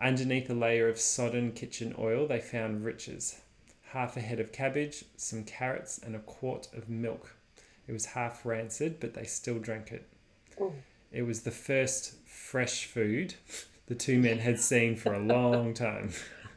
[0.00, 3.38] Underneath a layer of sodden kitchen oil, they found riches
[3.90, 7.36] half a head of cabbage, some carrots, and a quart of milk.
[7.86, 10.08] It was half rancid, but they still drank it.
[10.58, 10.72] Oh.
[11.12, 12.14] It was the first
[12.48, 13.34] fresh food
[13.88, 16.10] the two men had seen for a long time.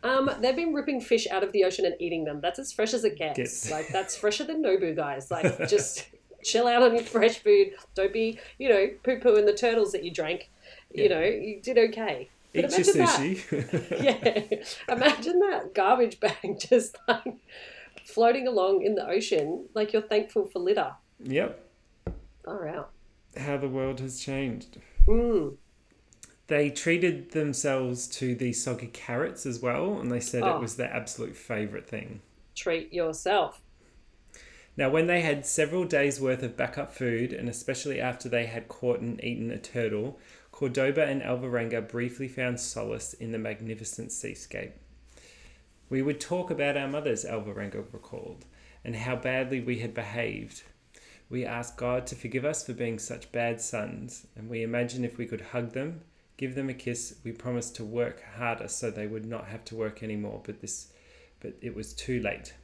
[0.03, 2.39] Um, they've been ripping fish out of the ocean and eating them.
[2.41, 3.37] That's as fresh as it gets.
[3.37, 3.71] Gets.
[3.71, 5.29] Like that's fresher than Nobu guys.
[5.29, 6.07] Like just
[6.43, 7.73] chill out on your fresh food.
[7.93, 10.49] Don't be, you know, poo poo pooing the turtles that you drank.
[10.93, 12.29] You know, you did okay.
[12.53, 13.19] But Eat your imagine that.
[13.19, 14.59] sushi.
[14.89, 14.93] yeah.
[14.93, 17.35] Imagine that garbage bag just like
[18.03, 20.93] floating along in the ocean, like you're thankful for litter.
[21.23, 21.65] yep.
[22.43, 22.91] Far out.
[23.37, 24.79] How the world has changed.
[25.07, 25.55] Mm.
[26.51, 30.57] They treated themselves to the soggy carrots as well, and they said Oh.
[30.57, 32.19] it was their absolute favourite thing.
[32.55, 33.61] Treat yourself.
[34.75, 38.67] Now, when they had several days' worth of backup food, and especially after they had
[38.67, 40.19] caught and eaten a turtle,
[40.51, 44.73] Cordoba and Alvarenga briefly found solace in the magnificent seascape.
[45.89, 48.43] We would talk about our mothers, Alvarenga recalled,
[48.83, 50.63] and how badly we had behaved.
[51.29, 55.17] We asked God to forgive us for being such bad sons, and we imagined if
[55.17, 56.01] we could hug them,
[56.41, 59.75] give them a kiss, we promised to work harder so they would not have to
[59.75, 60.87] work anymore, but this
[61.39, 62.55] but it was too late.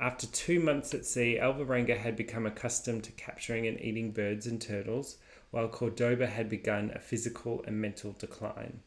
[0.00, 4.60] After two months at sea, Alvarenga had become accustomed to capturing and eating birds and
[4.60, 5.16] turtles,
[5.52, 8.80] while Cordoba had begun a physical and mental decline.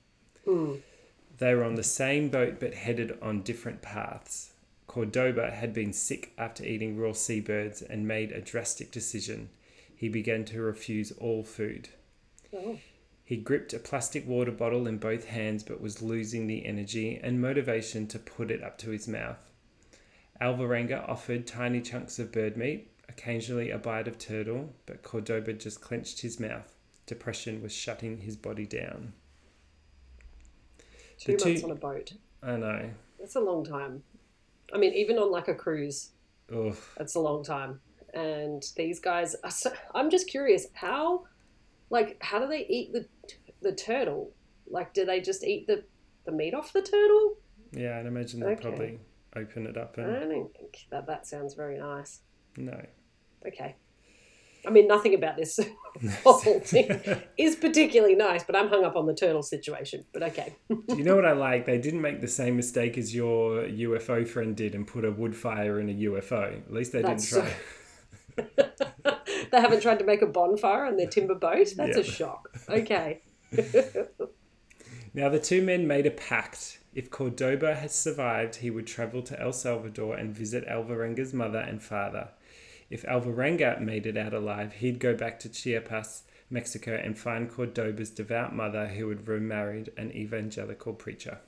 [0.45, 0.81] Mm.
[1.37, 4.51] They were on the same boat but headed on different paths.
[4.87, 9.49] Cordoba had been sick after eating raw seabirds and made a drastic decision.
[9.95, 11.89] He began to refuse all food.
[12.53, 12.77] Oh.
[13.27, 17.41] He gripped a plastic water bottle in both hands but was losing the energy and
[17.41, 19.51] motivation to put it up to his mouth.
[20.41, 25.81] Alvarenga offered tiny chunks of bird meat, occasionally a bite of turtle, but Cordoba just
[25.81, 26.73] clenched his mouth.
[27.05, 29.11] Depression was shutting his body down.
[31.19, 32.13] Two The months two- on a boat.
[32.41, 32.89] I know.
[33.19, 34.03] That's a long time.
[34.73, 36.11] I mean, even on like a cruise,
[36.55, 36.77] Ugh.
[36.97, 37.81] that's a long time.
[38.13, 41.25] And these guys, are so, I'm just curious how,
[41.89, 43.07] like, how do they eat the
[43.61, 44.31] the turtle?
[44.69, 45.83] Like, do they just eat the
[46.25, 47.37] the meat off the turtle?
[47.71, 48.61] Yeah, I'd imagine they'll Okay.
[48.61, 48.99] probably
[49.35, 52.21] open it up I don't think that that sounds very nice.
[52.57, 52.79] no.
[53.45, 53.75] Okay.
[54.65, 55.59] I mean, nothing about this
[56.25, 56.99] whole thing
[57.37, 60.03] is particularly nice, but I'm hung up on the turtle situation.
[60.11, 60.55] But okay.
[60.69, 61.65] Do you know what I like?
[61.65, 65.35] They didn't make the same mistake as your UFO friend did and put a wood
[65.35, 66.57] fire in a UFO.
[66.65, 67.53] At least they That's didn't
[68.35, 68.77] try.
[69.51, 71.67] they haven't tried to make a bonfire on their timber boat.
[71.75, 72.49] That's a shock.
[72.69, 73.21] Okay.
[75.17, 76.77] Now the two men made a pact.
[76.93, 81.81] If Cordoba had survived, he would travel to El Salvador and visit Alvarenga's mother and
[81.81, 82.29] father.
[82.91, 88.11] If Alvarenga made it out alive, he'd go back to Chiapas, Mexico, and find Cordoba's
[88.11, 91.39] devout mother, who had remarried an evangelical preacher.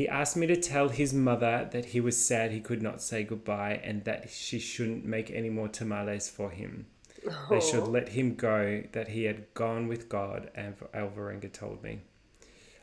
[0.00, 3.22] He asked me to tell his mother that he was sad he could not say
[3.22, 6.86] goodbye and that she shouldn't make any more tamales for him.
[7.22, 7.60] They oh.
[7.60, 11.98] should let him go, that he had gone with God, Alv- Alvarenga told me.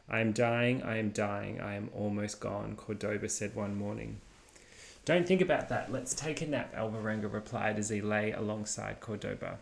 [0.07, 4.21] I am dying, I am dying, I am almost gone, Cordoba said one morning.
[5.03, 9.57] Don't think about that, let's take a nap, Alvarenga replied as he lay alongside Cordoba.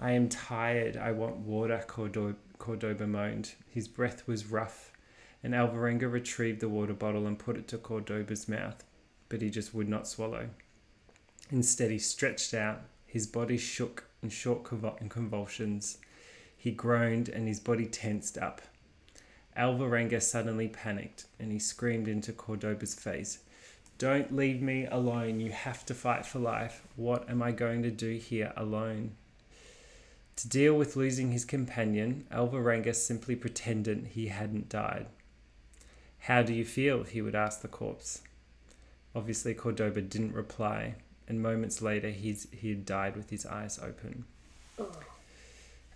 [0.00, 3.52] I am tired, I want water, Cordo- Cordoba moaned.
[3.68, 4.89] His breath was rough,
[5.42, 8.84] and Alvarenga retrieved the water bottle and put it to Cordoba's mouth,
[9.28, 10.48] but he just would not swallow.
[11.50, 15.98] Instead, he stretched out, his body shook in short convulsions.
[16.56, 18.60] He groaned and his body tensed up.
[19.56, 23.38] Alvarenga suddenly panicked and he screamed into Cordoba's face,
[23.98, 25.40] Don't leave me alone.
[25.40, 26.82] You have to fight for life.
[26.96, 29.12] What am I going to do here alone?
[30.36, 35.06] To deal with losing his companion, Alvarenga simply pretended he hadn't died.
[36.20, 37.02] How do you feel?
[37.04, 38.22] he would ask the corpse.
[39.14, 40.94] Obviously, Cordoba didn't reply,
[41.26, 44.24] and moments later, he's, he had died with his eyes open.
[44.78, 44.90] Oh.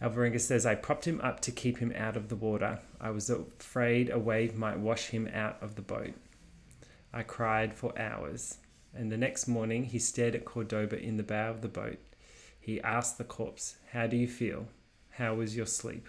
[0.02, 2.80] Alvarenga says, I propped him up to keep him out of the water.
[3.00, 6.14] I was afraid a wave might wash him out of the boat.
[7.12, 8.58] I cried for hours,
[8.92, 11.98] and the next morning he stared at Cordoba in the bow of the boat.
[12.58, 14.66] He asked the corpse, How do you feel?
[15.10, 16.08] How was your sleep?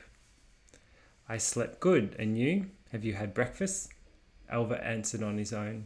[1.29, 2.67] I slept good, and you?
[2.91, 3.91] Have you had breakfast?
[4.49, 5.85] Alva answered on his own.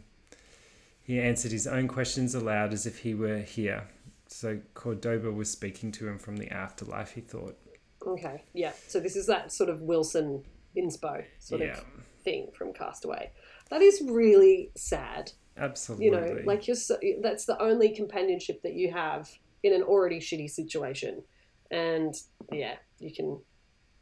[1.02, 3.88] He answered his own questions aloud as if he were here.
[4.28, 7.58] So Cordoba was speaking to him from the afterlife, he thought.
[8.06, 8.74] Okay, yeah.
[8.88, 10.44] So this is that sort of Wilson
[10.78, 11.80] inspo sort Yeah.
[11.80, 11.86] of
[12.24, 13.32] thing from Castaway.
[13.70, 15.32] That is really sad.
[15.58, 16.06] Absolutely.
[16.06, 19.30] You know, like you're so, that's the only companionship that you have
[19.64, 21.22] in an already shitty situation,
[21.70, 22.14] and
[22.52, 23.42] yeah, you can.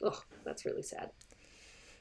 [0.04, 1.10] Oh, that's really sad.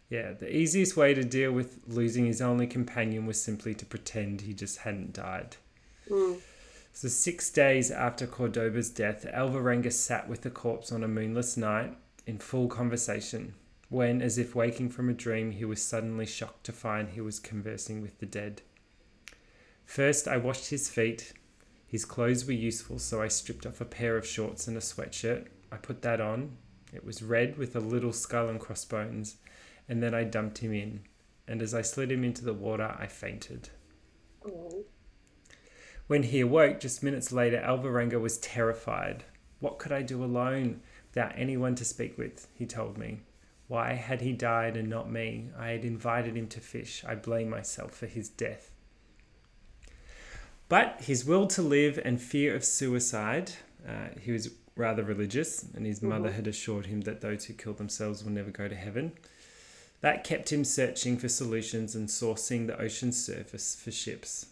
[0.08, 4.42] Yeah, the easiest way to deal with losing his only companion was simply to pretend
[4.42, 5.56] he just hadn't died.
[6.08, 6.40] Mm.
[6.92, 11.96] So, six days after Cordoba's death, Alvarenga sat with the corpse on a moonless night
[12.26, 13.54] in full conversation,
[13.88, 17.38] when, as if waking from a dream, he was suddenly shocked to find he was
[17.38, 18.62] conversing with the dead.
[19.84, 21.32] First, I washed his feet.
[21.86, 25.46] His clothes were useful, so I stripped off a pair of shorts and a sweatshirt.
[25.70, 26.56] I put that on.
[26.92, 29.36] It was red with a little skull and crossbones,
[29.88, 31.00] and then I dumped him in.
[31.48, 33.70] And as I slid him into the water, I fainted.
[34.44, 34.84] Oh.
[36.06, 39.24] When he awoke just minutes later, Alvarenga was terrified.
[39.60, 42.46] What could I do alone without anyone to speak with?
[42.54, 43.20] He told me.
[43.68, 45.50] Why had he died and not me?
[45.58, 47.04] I had invited him to fish.
[47.04, 48.70] I blame myself for his death.
[50.68, 53.52] But his will to live and fear of suicide,
[53.86, 56.34] uh, he was rather religious, and his mother Mhm.
[56.34, 59.12] had assured him that those who kill themselves will never go to heaven.
[60.06, 64.46] That kept him searching for solutions and sourcing the ocean's surface for ships.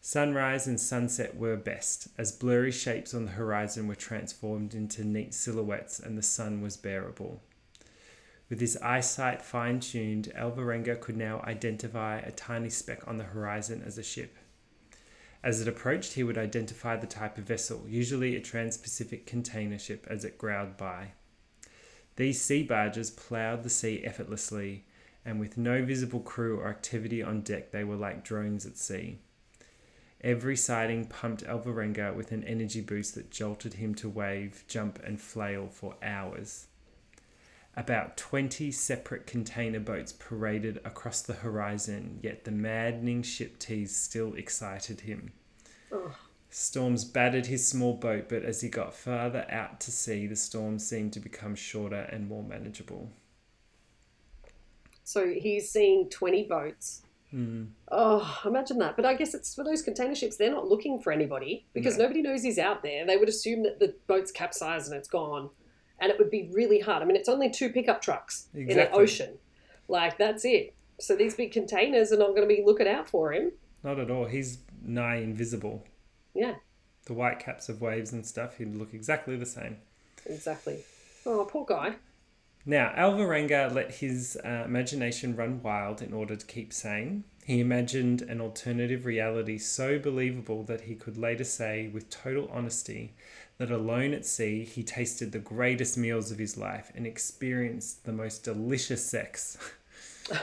[0.00, 5.34] Sunrise and sunset were best, as blurry shapes on the horizon were transformed into neat
[5.34, 7.42] silhouettes and the sun was bearable.
[8.48, 13.82] With his eyesight fine tuned, Alvarenga could now identify a tiny speck on the horizon
[13.84, 14.34] as a ship.
[15.44, 19.78] As it approached, he would identify the type of vessel, usually a trans Pacific container
[19.78, 21.08] ship, as it growled by.
[22.18, 24.84] These sea barges ploughed the sea effortlessly,
[25.24, 29.18] and with no visible crew or activity on deck, they were like drones at sea.
[30.20, 35.20] Every sighting pumped Alvarenga with an energy boost that jolted him to wave, jump, and
[35.20, 36.66] flail for hours.
[37.76, 44.34] About 20 separate container boats paraded across the horizon, yet the maddening ship tease still
[44.34, 45.30] excited him.
[45.92, 46.14] Ugh.
[46.50, 50.86] Storms battered his small boat, but as he got farther out to sea, the storms
[50.86, 53.10] seemed to become shorter and more manageable.
[55.04, 57.02] So he's seeing twenty boats.
[57.30, 57.64] Hmm.
[57.92, 58.96] Oh, imagine that.
[58.96, 62.04] But I guess it's for those container ships, they're not looking for anybody because No.
[62.04, 63.06] nobody knows he's out there.
[63.06, 65.50] They would assume that the boat's capsized and it's gone.
[66.00, 67.02] And it would be really hard.
[67.02, 69.02] I mean, it's only two pickup trucks in an Exactly.
[69.02, 69.38] ocean.
[69.88, 70.74] Like, that's it.
[71.00, 73.52] So these big containers are not going to be looking out for him.
[73.82, 74.24] Not at all.
[74.26, 75.84] He's nigh invisible.
[76.34, 76.54] Yeah,
[77.06, 79.78] The white caps of waves and stuff, he'd look exactly the same.
[80.26, 80.84] exactly.
[81.26, 81.94] Oh, poor guy.
[82.66, 87.24] Now, Alvarenga let his uh, imagination run wild in order to keep sane.
[87.44, 93.14] He imagined an alternative reality so believable that he could later say, with total honesty,
[93.56, 98.12] that alone at sea he tasted the greatest meals of his life and experienced the
[98.12, 99.56] most delicious sex.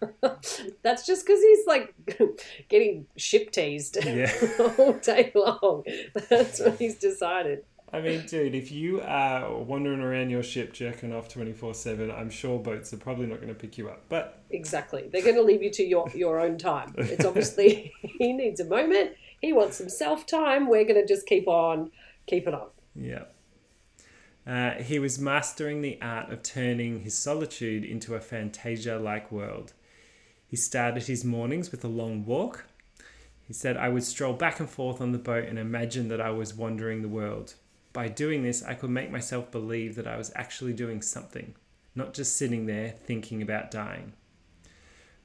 [0.82, 1.94] That's just because he's like
[2.68, 4.32] getting ship teased Yeah.
[4.78, 5.84] all day long.
[6.28, 7.64] That's what he's decided.
[7.90, 12.28] I mean, dude, if you are wandering around your ship jerking off 24 7, I'm
[12.28, 14.02] sure boats are probably not going to pick you up.
[14.08, 15.08] But Exactly.
[15.10, 16.94] They're going to leave you to your, your own time.
[16.98, 19.12] It's obviously he needs a moment.
[19.40, 20.68] He wants some self time.
[20.68, 21.90] We're going to just keep on,
[22.26, 22.68] keep it on.
[22.94, 23.24] Yeah.
[24.46, 29.72] Uh, he was mastering the art of turning his solitude into a fantasia like world.
[30.48, 32.64] He started his mornings with a long walk.
[33.46, 36.30] He said, I would stroll back and forth on the boat and imagine that I
[36.30, 37.54] was wandering the world.
[37.92, 41.54] By doing this, I could make myself believe that I was actually doing something,
[41.94, 44.14] not just sitting there thinking about dying.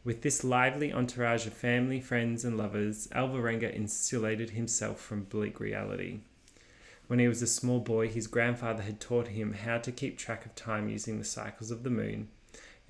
[0.04, 6.20] With this lively entourage of family, friends, and lovers, Alvarenga insulated himself from bleak reality.
[7.08, 10.46] When he was a small boy, his grandfather had taught him how to keep track
[10.46, 12.28] of time using the cycles of the moon,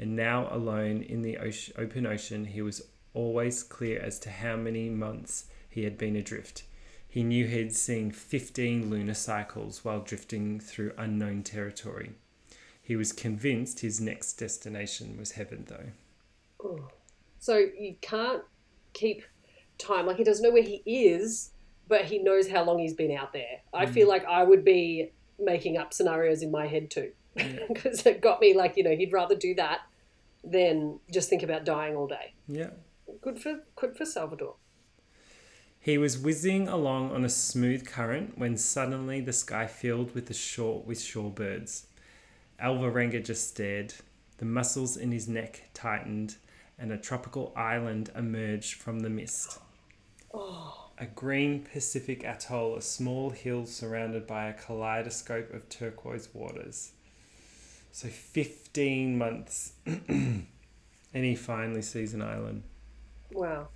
[0.03, 2.81] and now alone in the ocean, open ocean, he was
[3.13, 6.63] always clear as to how many months he had been adrift.
[7.07, 12.11] He knew he had seen 15 lunar cycles while drifting through unknown territory.
[12.81, 16.67] He was convinced his next destination was heaven, though.
[16.67, 16.89] Oh.
[17.39, 18.43] So you can't
[18.91, 19.23] keep
[19.77, 20.05] time.
[20.05, 21.51] Like he doesn't know where he is,
[21.87, 23.61] but he knows how long he's been out there.
[23.73, 23.89] I mm.
[23.93, 27.13] feel like I would be making up scenarios in my head too,
[27.69, 29.79] because it got me like you know he'd rather do that
[30.43, 32.33] than just think about dying all day.
[32.47, 32.71] Yeah.
[33.21, 34.55] Good for good for Salvador.
[35.79, 40.33] He was whizzing along on a smooth current when suddenly the sky filled with the
[40.33, 41.87] shore with shorebirds.
[42.61, 43.93] Alvarenga just stared.
[44.37, 46.37] The muscles in his neck tightened,
[46.79, 49.59] and a tropical island emerged from the mist.
[50.33, 50.89] Oh.
[50.97, 56.93] A green Pacific atoll, a small hill surrounded by a kaleidoscope of turquoise waters.
[57.95, 60.47] So 15 months, and
[61.13, 62.63] he finally sees an island.
[63.31, 63.67] Wow.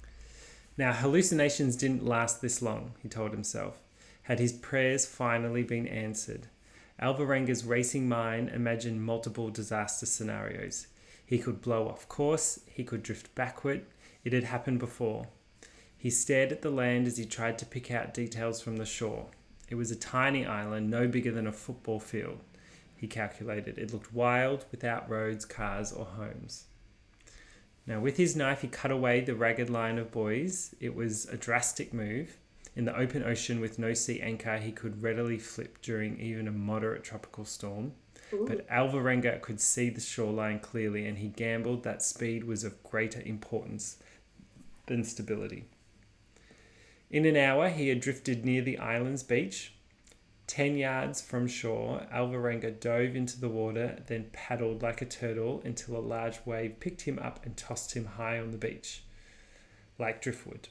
[0.76, 3.78] Now, hallucinations didn't last this long, he told himself.
[4.24, 6.47] Had his prayers finally been answered?
[6.99, 10.88] Alvarenga's racing mind imagined multiple disaster scenarios.
[11.24, 13.86] He could blow off course, he could drift backward.
[14.24, 15.28] It had happened before.
[15.95, 19.28] He stared at the land as he tried to pick out details from the shore.
[19.70, 22.39] It was a tiny island, no bigger than a football field.
[22.98, 23.78] He calculated.
[23.78, 26.66] It looked wild, without roads, cars, or homes.
[27.86, 30.76] Now, with his knife, he cut away the ragged line of buoys.
[30.82, 32.38] It was a drastic move.
[32.76, 36.52] In the open ocean with no sea anchor, he could readily flip during even a
[36.52, 37.93] moderate tropical storm.
[38.30, 43.22] But Alvarenga could see the shoreline clearly, and he gambled that speed was of greater
[43.22, 43.98] importance
[44.88, 45.66] than stability.
[47.10, 49.74] In an hour, he had drifted near the island's beach.
[50.48, 55.98] Ten yards from shore, Alvarenga dove into the water, then paddled like a turtle until
[55.98, 59.04] a large wave picked him up and tossed him high on the beach,
[60.00, 60.70] like driftwood.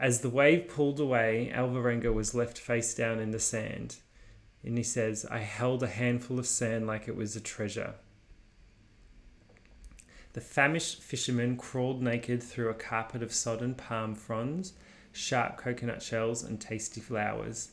[0.00, 3.96] As the wave pulled away, Alvarenga was left face down in the sand.
[4.64, 7.94] And he says, I held a handful of sand like it was a treasure.
[10.32, 14.72] The famished fisherman crawled naked through a carpet of sodden palm fronds,
[15.12, 17.70] sharp coconut shells, and tasty flowers.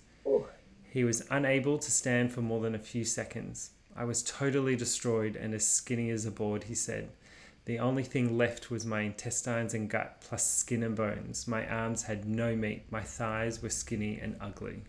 [0.95, 3.71] He was unable to stand for more than a few seconds.
[3.97, 7.09] I was totally destroyed and as skinny as a board, he said.
[7.65, 11.49] The only thing left was my intestines and gut, plus skin and bones.
[11.49, 12.83] My arms had no meat.
[12.91, 14.83] My thighs were skinny and ugly.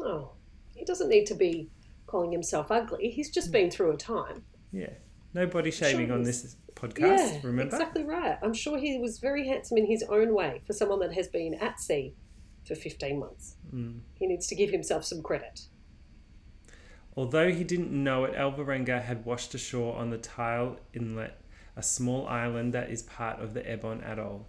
[0.00, 0.32] oh,
[0.74, 1.70] he doesn't need to be
[2.08, 3.10] calling himself ugly.
[3.10, 4.42] He's just been through a time.
[4.72, 4.90] Yeah.
[5.32, 7.76] No body shaming Sure on this podcast, yeah, remember?
[7.76, 8.36] exactly right.
[8.42, 11.54] I'm sure he was very handsome in his own way for someone that has been
[11.54, 12.16] at sea
[12.68, 13.56] for 15 months.
[13.74, 14.00] Mm.
[14.14, 15.62] He needs to give himself some credit.
[17.16, 21.34] Although he didn't know it, Alvarenga had washed ashore on the Tile Islet,
[21.74, 24.46] a small island that is part of the Ebon Atoll,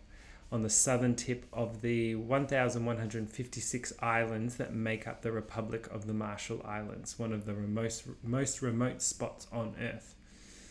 [0.52, 6.14] on the southern tip of the 1,156 islands that make up the Republic of the
[6.14, 10.16] Marshall Islands, one of the most, most remote spots on Earth.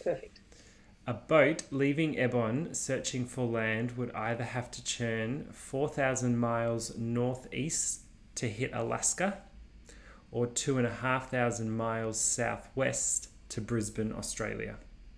[0.02, 0.37] Perfect.
[1.08, 8.02] A boat leaving Ebon searching for land would either have to churn 4,000 miles northeast
[8.34, 9.38] to hit Alaska
[10.30, 14.76] or 2,500 miles southwest to Brisbane, Australia.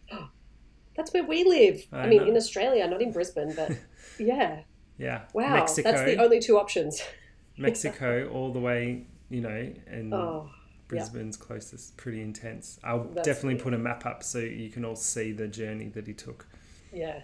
[0.97, 1.85] That's where we live.
[1.91, 2.29] I, I mean, know.
[2.29, 3.77] in Australia, not in Brisbane, but
[4.21, 4.61] yeah.
[4.97, 5.23] Yeah.
[5.35, 5.55] Wow.
[5.55, 7.03] Mexico, That's the only two options.
[7.59, 10.53] Mexico all the way, you know, and Oh,
[10.91, 11.97] Brisbane's closest.
[11.97, 12.79] Pretty intense.
[12.85, 13.65] I'll That's definitely weird.
[13.65, 16.47] put a map up so you can all see the journey that he took.
[16.93, 17.23] yeah.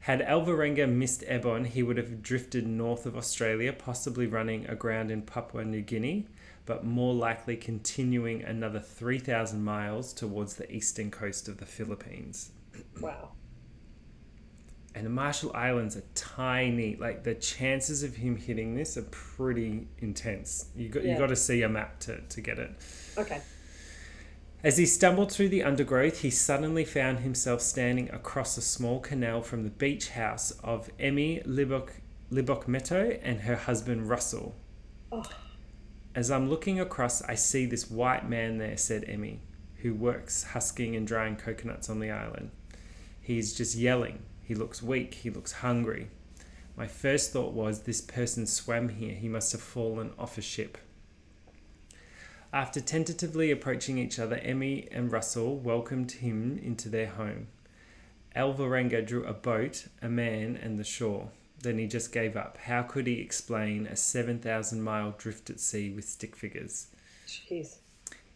[0.00, 5.22] Had Alvarenga missed Ebon, he would have drifted north of Australia, possibly running aground in
[5.22, 6.26] Papua New Guinea,
[6.66, 12.50] but more likely continuing another 3,000 miles towards the eastern coast of the Philippines.
[13.00, 13.30] Wow.
[14.94, 16.96] And the Marshall Islands are tiny.
[16.96, 20.66] Like the chances of him hitting this are pretty intense.
[20.76, 22.70] You got you got to see a map to, to get it.
[23.16, 23.40] Okay.
[24.64, 29.42] As he stumbled through the undergrowth, he suddenly found himself standing across a small canal
[29.42, 31.90] from the beach house of Emmy Libok,
[32.30, 34.54] Libokmeto and her husband Russell.
[35.10, 35.24] Oh.
[36.14, 39.40] As I'm looking across, I see this white man there, said Emmy,
[39.78, 42.50] who works husking and drying coconuts on the island.
[43.20, 44.20] He's just yelling.
[44.42, 45.14] He looks weak.
[45.14, 46.08] He looks hungry.
[46.76, 49.14] My first thought was this person swam here.
[49.14, 50.78] He must have fallen off a ship.
[52.52, 57.48] After tentatively approaching each other, Emmy and Russell welcomed him into their home.
[58.36, 61.30] Alvarenga drew a boat, a man, and the shore.
[61.62, 62.58] Then he just gave up.
[62.58, 66.88] How could he explain a 7,000 mile drift at sea with stick figures?
[67.26, 67.76] Jeez.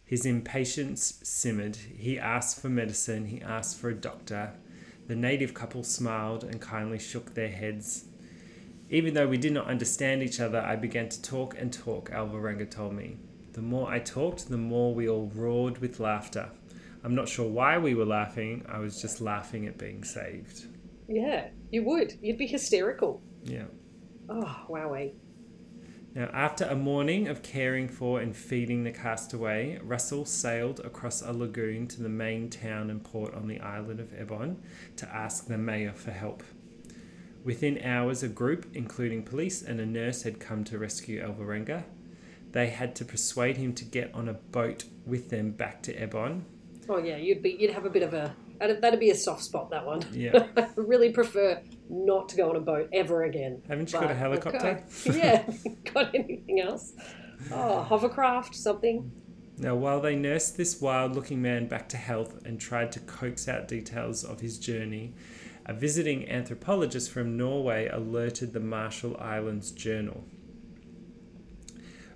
[0.05, 1.75] His impatience simmered.
[1.75, 4.53] He asked for medicine, he asked for a doctor.
[5.07, 8.05] The native couple smiled and kindly shook their heads.
[8.89, 12.69] Even though we did not understand each other, I began to talk and talk, Alvarenga
[12.69, 13.17] told me.
[13.53, 16.49] The more I talked, the more we all roared with laughter.
[17.03, 20.65] I'm not sure why we were laughing, I was just laughing at being saved.
[21.07, 22.13] Yeah, you would.
[22.21, 23.21] You'd be hysterical.
[23.43, 23.65] Yeah.
[24.29, 25.09] Oh, wowee.
[25.09, 25.13] Eh?
[26.17, 31.31] Now, after a morning of caring for and feeding the castaway, Russell sailed across a
[31.31, 34.59] lagoon to the main town and port on the island of Ebon
[34.95, 36.41] to ask the mayor for help.
[37.43, 41.83] Within hours, a group, including police and a nurse, had come to rescue Alvarenga.
[42.51, 46.45] They had to persuade him to get on a boat with them back to Ebon.
[46.89, 49.43] Oh yeah, you'd be you'd have a bit of a that'd, that'd be a soft
[49.43, 50.01] spot that one.
[50.11, 50.47] Yeah.
[50.57, 53.61] I really prefer not to go on a boat ever again.
[53.67, 54.83] Haven't you got a helicopter?
[55.07, 55.17] okay.
[55.17, 55.43] yeah.
[55.93, 56.93] got anything else?
[57.51, 59.11] Oh, hovercraft, something.
[59.57, 63.47] Now, while they nursed this wild looking man back to health and tried to coax
[63.47, 65.13] out details of his journey,
[65.65, 70.23] a visiting anthropologist from Norway alerted the Marshall Islands Journal.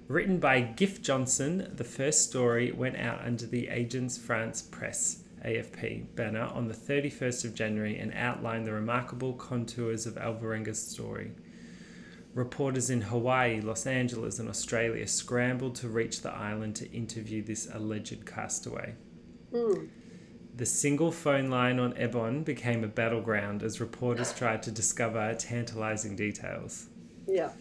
[0.07, 6.15] Written by Giff Johnson, the first story went out under the Agence France Presse AFP
[6.15, 11.31] banner on the 31st of January and outlined the remarkable contours of Alvarenga's story.
[12.33, 17.69] Reporters in Hawaii, Los Angeles, and Australia scrambled to reach the island to interview this
[17.73, 18.95] alleged castaway.
[19.51, 19.87] Hmm.
[20.55, 26.15] The single phone line on Ebon became a battleground as reporters tried to discover tantalizing
[26.15, 26.87] details.
[27.27, 27.51] Yeah.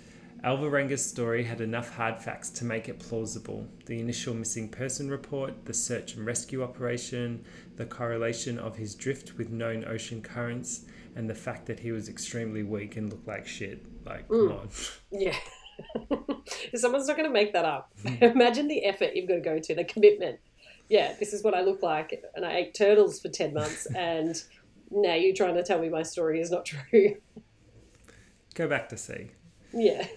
[0.43, 3.66] Alvarenga's story had enough hard facts to make it plausible.
[3.84, 7.45] The initial missing person report, the search and rescue operation,
[7.76, 12.09] the correlation of his drift with known ocean currents, and the fact that he was
[12.09, 13.84] extremely weak and looked like shit.
[14.07, 14.61] Like, come mm.
[14.61, 14.68] on.
[15.11, 15.36] Yeah.
[16.74, 17.93] Someone's not going to make that up.
[18.03, 18.22] Mm.
[18.34, 20.41] Imagine the effort you've got to go to, the commitment.
[20.88, 24.34] Yeah, this is what I look like, and I ate turtles for 10 months, and
[24.91, 27.16] now you're trying to tell me my story is not true.
[28.55, 29.30] Go back to sea.
[29.72, 30.06] Yeah.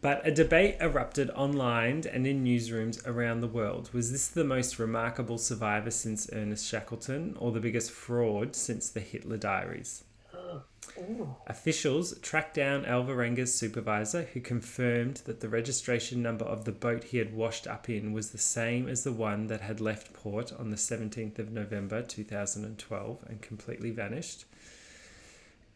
[0.00, 3.90] But a debate erupted online and in newsrooms around the world.
[3.92, 9.00] Was this the most remarkable survivor since Ernest Shackleton, or the biggest fraud since the
[9.00, 10.04] Hitler diaries?
[11.48, 17.18] Officials tracked down Alvarenga's supervisor, who confirmed that the registration number of the boat he
[17.18, 20.70] had washed up in was the same as the one that had left port on
[20.70, 24.44] the 17th of November 2012 and completely vanished.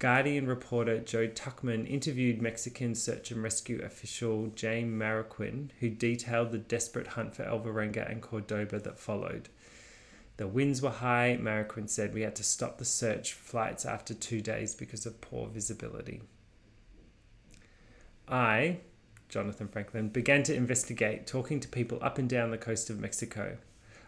[0.03, 6.59] Guardian reporter Jo Tuckman interviewed Mexican search and rescue official Jaime Marroquin, who detailed the
[6.59, 9.48] desperate hunt for Alvarenga and Cordoba that followed.
[10.38, 12.14] The winds were high, Marroquin said.
[12.14, 16.22] We had to stop the search flights after two days because of poor visibility.
[18.26, 18.78] I,
[19.28, 23.57] Jonathan Franklin, began to investigate, talking to people up and down the coast of Mexico.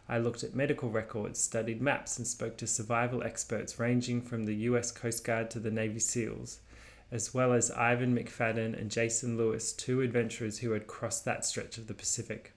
[0.08, 4.54] I looked at medical records, studied maps, and spoke to survival experts ranging from the
[4.54, 6.60] US Coast Guard to the Navy SEALs,
[7.10, 11.78] as well as Ivan McFadden and Jason Lewis, two adventurers who had crossed that stretch
[11.78, 12.52] of the Pacific.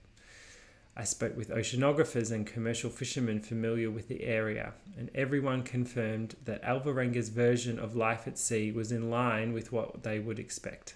[0.99, 6.63] I spoke with oceanographers and commercial fishermen familiar with the area, and everyone confirmed that
[6.63, 10.95] Alvarenga's version of life at sea was in line with what they would expect.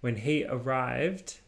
[0.00, 1.40] When he arrived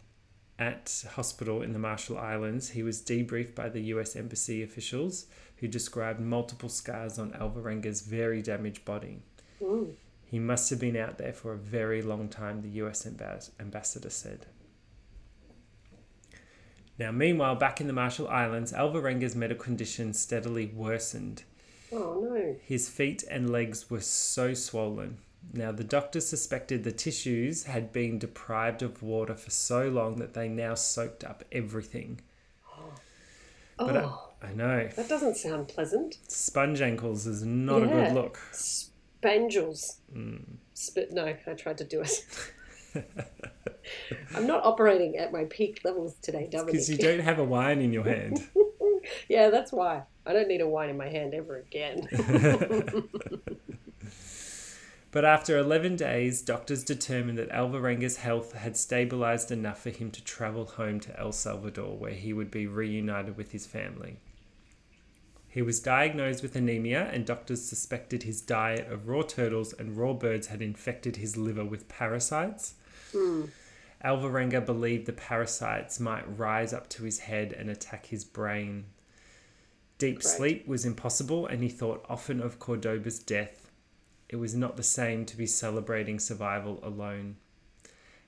[0.59, 5.27] at hospital in the Marshall Islands, he was debriefed by the US Embassy officials
[5.57, 9.23] who described multiple scars on Alvarenga's very damaged body.
[9.61, 9.95] Mm.
[10.27, 14.11] He must have been out there for a very long time, the US ambas- ambassador
[14.11, 14.47] said.
[16.99, 21.43] Now, meanwhile, back in the Marshall Islands, Alvarenga's medical condition steadily worsened.
[21.93, 22.57] Oh no.
[22.63, 25.19] His feet and legs were so swollen.
[25.53, 30.35] Now, the doctors suspected the tissues had been deprived of water for so long that
[30.35, 32.21] they now soaked up everything.
[32.77, 32.93] Oh,
[33.79, 34.89] But uh, I, I know.
[34.97, 36.19] that doesn't sound pleasant.
[36.29, 38.41] Sponge ankles is not a good look.
[38.53, 39.99] Spangles.
[40.15, 40.45] Mm.
[40.75, 41.13] Spit.
[41.13, 42.25] No, I tried to do it.
[44.35, 47.93] I'm not operating at my peak levels today, Because you don't have a wine in
[47.93, 48.47] your hand.
[49.29, 50.03] yeah, that's why.
[50.27, 52.09] I don't need a wine in my hand ever again.
[55.15, 60.25] But after 11 days, doctors determined that Alvarenga's health had stabilized enough for him to
[60.25, 64.17] travel home to El Salvador, where he would be reunited with his family.
[65.47, 70.15] He was diagnosed with anemia, and doctors suspected his diet of raw turtles and raw
[70.15, 72.75] birds had infected his liver with parasites.
[73.13, 73.45] Hmm.
[74.05, 78.87] Alvarenga believed the parasites might rise up to his head and attack his brain.
[79.97, 83.64] Deep sleep was impossible, and he thought often of Cordoba's death.
[84.35, 87.37] It was not the same to be celebrating survival alone.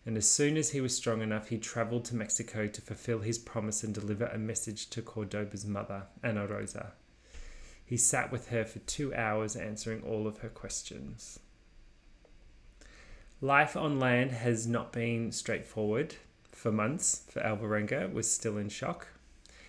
[0.04, 3.38] And as soon as he was strong enough, he traveled to Mexico to fulfill his
[3.38, 6.92] promise and deliver a message to Cordoba's mother, Ana Rosa.
[7.84, 11.40] He sat with her for two hours, answering all of her questions.
[13.40, 16.14] Life on land has not been straightforward.
[16.52, 19.08] For months, for Alvarenga was still in shock.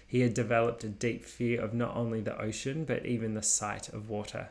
[0.06, 3.90] He had developed a deep fear of not only the ocean, but even the sight
[3.90, 4.50] of water.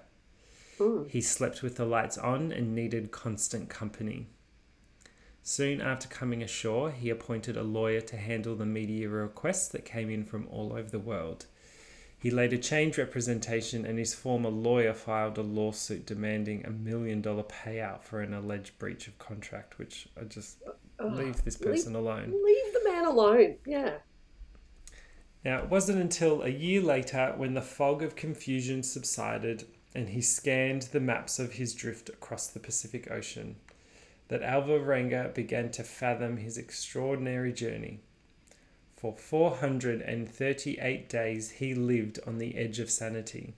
[1.09, 4.27] He slept with the lights on and needed constant company.
[5.43, 10.11] Soon after coming ashore, he appointed a lawyer to handle the media requests that came
[10.11, 11.47] in from all over the world.
[12.19, 17.45] He later changed representation, and his former lawyer filed a lawsuit demanding a million dollar
[17.45, 20.63] payout for an alleged breach of contract, which I just
[21.01, 22.33] leave this leave- person alone.
[22.45, 23.57] Leave the man alone.
[23.67, 23.99] Yeah.
[25.45, 29.65] Now, it wasn't until a year later when the fog of confusion subsided
[29.97, 33.57] and he scanned the maps of his drift across the Pacific Ocean
[34.29, 38.01] that Alvarenga began to fathom his extraordinary journey.
[38.95, 43.55] For 438 days, he lived on the edge of sanity.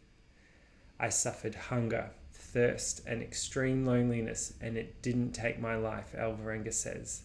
[1.01, 7.22] I suffered hunger, thirst, and extreme loneliness, and it didn't take my life, Alvarenga says.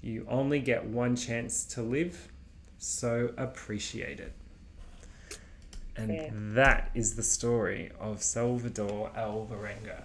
[0.00, 2.32] You only get one chance to live,
[2.78, 4.32] so appreciate it.
[5.96, 6.30] And Fair.
[6.54, 10.04] that is the story of Salvador Alvarenga.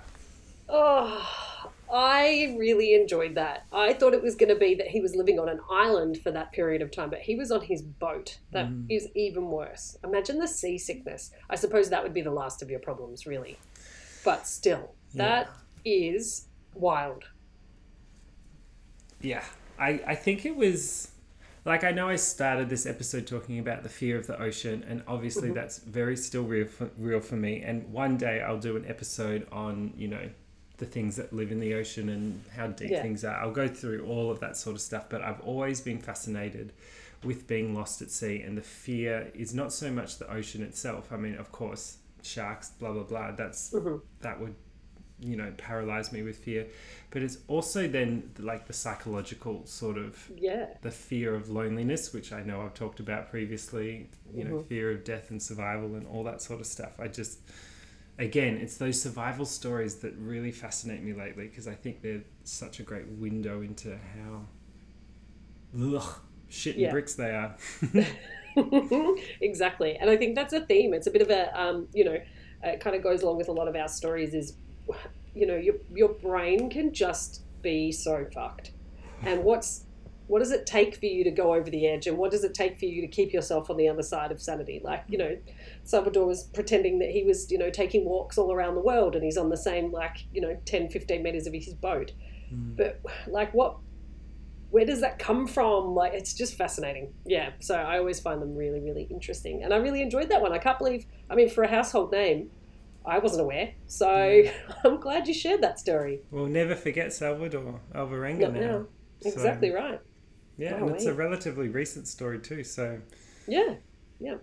[0.69, 3.65] Oh, I really enjoyed that.
[3.71, 6.31] I thought it was going to be that he was living on an island for
[6.31, 8.37] that period of time, but he was on his boat.
[8.51, 8.85] That mm.
[8.89, 9.97] is even worse.
[10.03, 11.31] Imagine the seasickness.
[11.49, 13.57] I suppose that would be the last of your problems, really.
[14.25, 15.49] But still, that
[15.85, 17.23] is wild.
[19.21, 19.45] Yeah,
[19.79, 21.11] I, I think it was
[21.67, 25.03] like I know I started this episode talking about the fear of the ocean, and
[25.05, 25.55] obviously mm-hmm.
[25.55, 27.61] that's very still real for, real for me.
[27.61, 30.29] And one day I'll do an episode on you know
[30.77, 33.01] the things that live in the ocean and how deep Yeah.
[33.01, 33.35] things are.
[33.35, 36.71] I'll go through all of that sort of stuff, but I've always been fascinated
[37.23, 41.11] with being lost at sea, and the fear is not so much the ocean itself.
[41.11, 43.31] I mean, of course, sharks, blah blah blah.
[43.31, 43.97] That's mm-hmm.
[44.21, 44.55] that would
[45.19, 46.67] you know paralyze me with fear
[47.09, 50.67] but it's also then like the psychological sort of Yeah.
[50.81, 55.03] the fear of loneliness which i know i've talked about previously you know fear of
[55.03, 57.39] death and survival and all that sort of stuff i just
[58.19, 62.79] again it's those survival stories that really fascinate me lately because i think they're such
[62.79, 64.41] a great window into how
[65.95, 66.91] ugh, shit and Yeah.
[66.91, 67.55] bricks they are
[69.41, 69.97] exactly.
[69.97, 70.93] And I think that's a theme.
[70.93, 72.17] It's a bit of a, um, you know,
[72.63, 74.57] it kind of goes along with a lot of our stories is,
[75.33, 78.71] you know, your, your brain can just be so fucked.
[79.23, 79.85] And what's,
[80.27, 82.07] what does it take for you to go over the edge?
[82.07, 84.41] And what does it take for you to keep yourself on the other side of
[84.41, 84.81] sanity?
[84.83, 85.37] Like, you know,
[85.83, 89.23] Salvador was pretending that he was, you know, taking walks all around the world and
[89.23, 92.11] he's on the same, like, you know, 10, 15 meters of his boat.
[92.49, 92.73] Hmm.
[92.75, 93.77] But, like, what,
[94.69, 95.95] where does that come from?
[95.95, 97.13] Like, it's just fascinating.
[97.25, 97.51] Yeah.
[97.59, 99.63] So I always find them really, really interesting.
[99.63, 100.51] And I really enjoyed that one.
[100.51, 102.49] I can't believe, I mean, for a household name,
[103.07, 103.73] I wasn't aware.
[103.87, 104.07] So
[104.83, 106.21] I'm glad you shared that story.
[106.31, 108.85] we'll never forget salvador alvarenga Not now now.
[109.21, 109.99] So, Exactly right.
[110.57, 112.99] yeah Oh, and it's a relatively recent story too so
[113.47, 113.75] Yeah.
[114.19, 114.35] Yeah.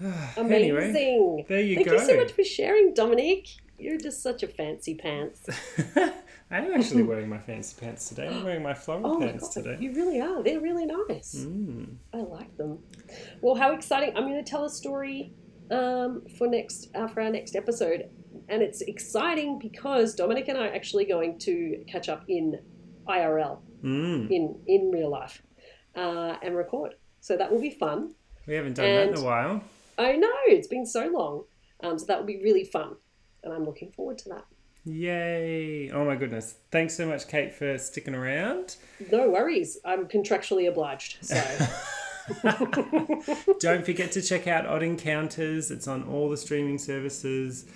[0.36, 1.44] Anyway, Amazing.
[1.48, 1.96] there you Thank go.
[1.98, 3.48] Thank you so much for sharing, Dominique.
[3.80, 5.40] You're just such a fancy pants.
[6.50, 8.28] I am actually wearing my fancy pants today.
[8.28, 9.76] I'm wearing my floral Oh my pants god, today.
[9.82, 10.42] you really are.
[10.42, 11.34] They're really nice.
[11.46, 11.96] Mm.
[12.12, 12.78] I like them.
[13.40, 14.16] Well, how exciting!
[14.16, 15.32] I'm going to tell a story
[15.70, 18.08] um, for next uh, for our next episode,
[18.48, 22.58] and it's exciting because Dominic and I are actually going to catch up in
[23.06, 24.28] IRL Mm.
[24.30, 25.40] in in real life
[25.94, 26.94] uh, and record.
[27.20, 28.14] So that will be fun.
[28.46, 29.62] We haven't done that in a while.
[29.98, 31.44] I know it's been so long,
[31.82, 32.96] um, so that will be really fun,
[33.44, 34.44] and I'm looking forward to that.
[34.84, 35.90] Yay!
[35.90, 36.56] Oh my goodness.
[36.72, 38.76] Thanks so much, Kate, for sticking around.
[39.12, 41.18] No worries, I'm contractually obliged.
[41.20, 41.36] So
[43.60, 45.70] Don't forget to check out Odd Encounters.
[45.70, 47.66] It's on all the streaming services.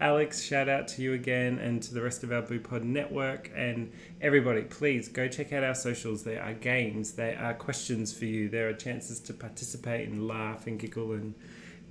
[0.00, 3.50] Alex, shout out to you again and to the rest of our BooPod network.
[3.54, 3.92] And
[4.22, 6.22] everybody, please go check out our socials.
[6.22, 10.66] There are games, there are questions for you, there are chances to participate and laugh
[10.66, 11.34] and giggle and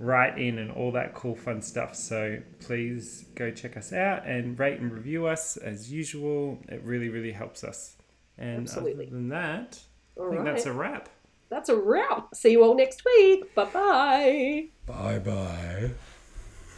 [0.00, 1.94] write in and all that cool fun stuff.
[1.94, 6.58] So please go check us out and rate and review us as usual.
[6.68, 7.96] It really, really helps us.
[8.36, 9.06] And Absolutely.
[9.06, 9.78] other than that,
[10.18, 11.08] I think right, that's a wrap.
[11.50, 12.34] That's a wrap.
[12.34, 13.54] See you all next week.
[13.54, 14.68] Bye bye.
[14.86, 15.90] Bye bye.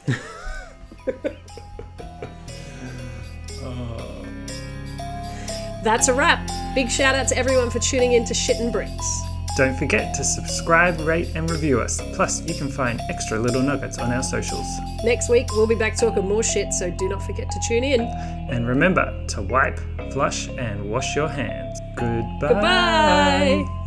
[5.82, 6.48] That's a wrap.
[6.76, 9.22] Big shout out to everyone for tuning in to Shit and Bricks.
[9.56, 12.00] Don't forget to subscribe, rate, and review us.
[12.14, 14.66] Plus, you can find extra little nuggets on our socials.
[15.04, 18.00] Next week, we'll be back talking more shit, so do not forget to tune in.
[18.00, 19.78] And remember to wipe,
[20.12, 21.80] flush, and wash your hands.
[21.96, 22.48] Goodbye.
[22.48, 23.81] Goodbye.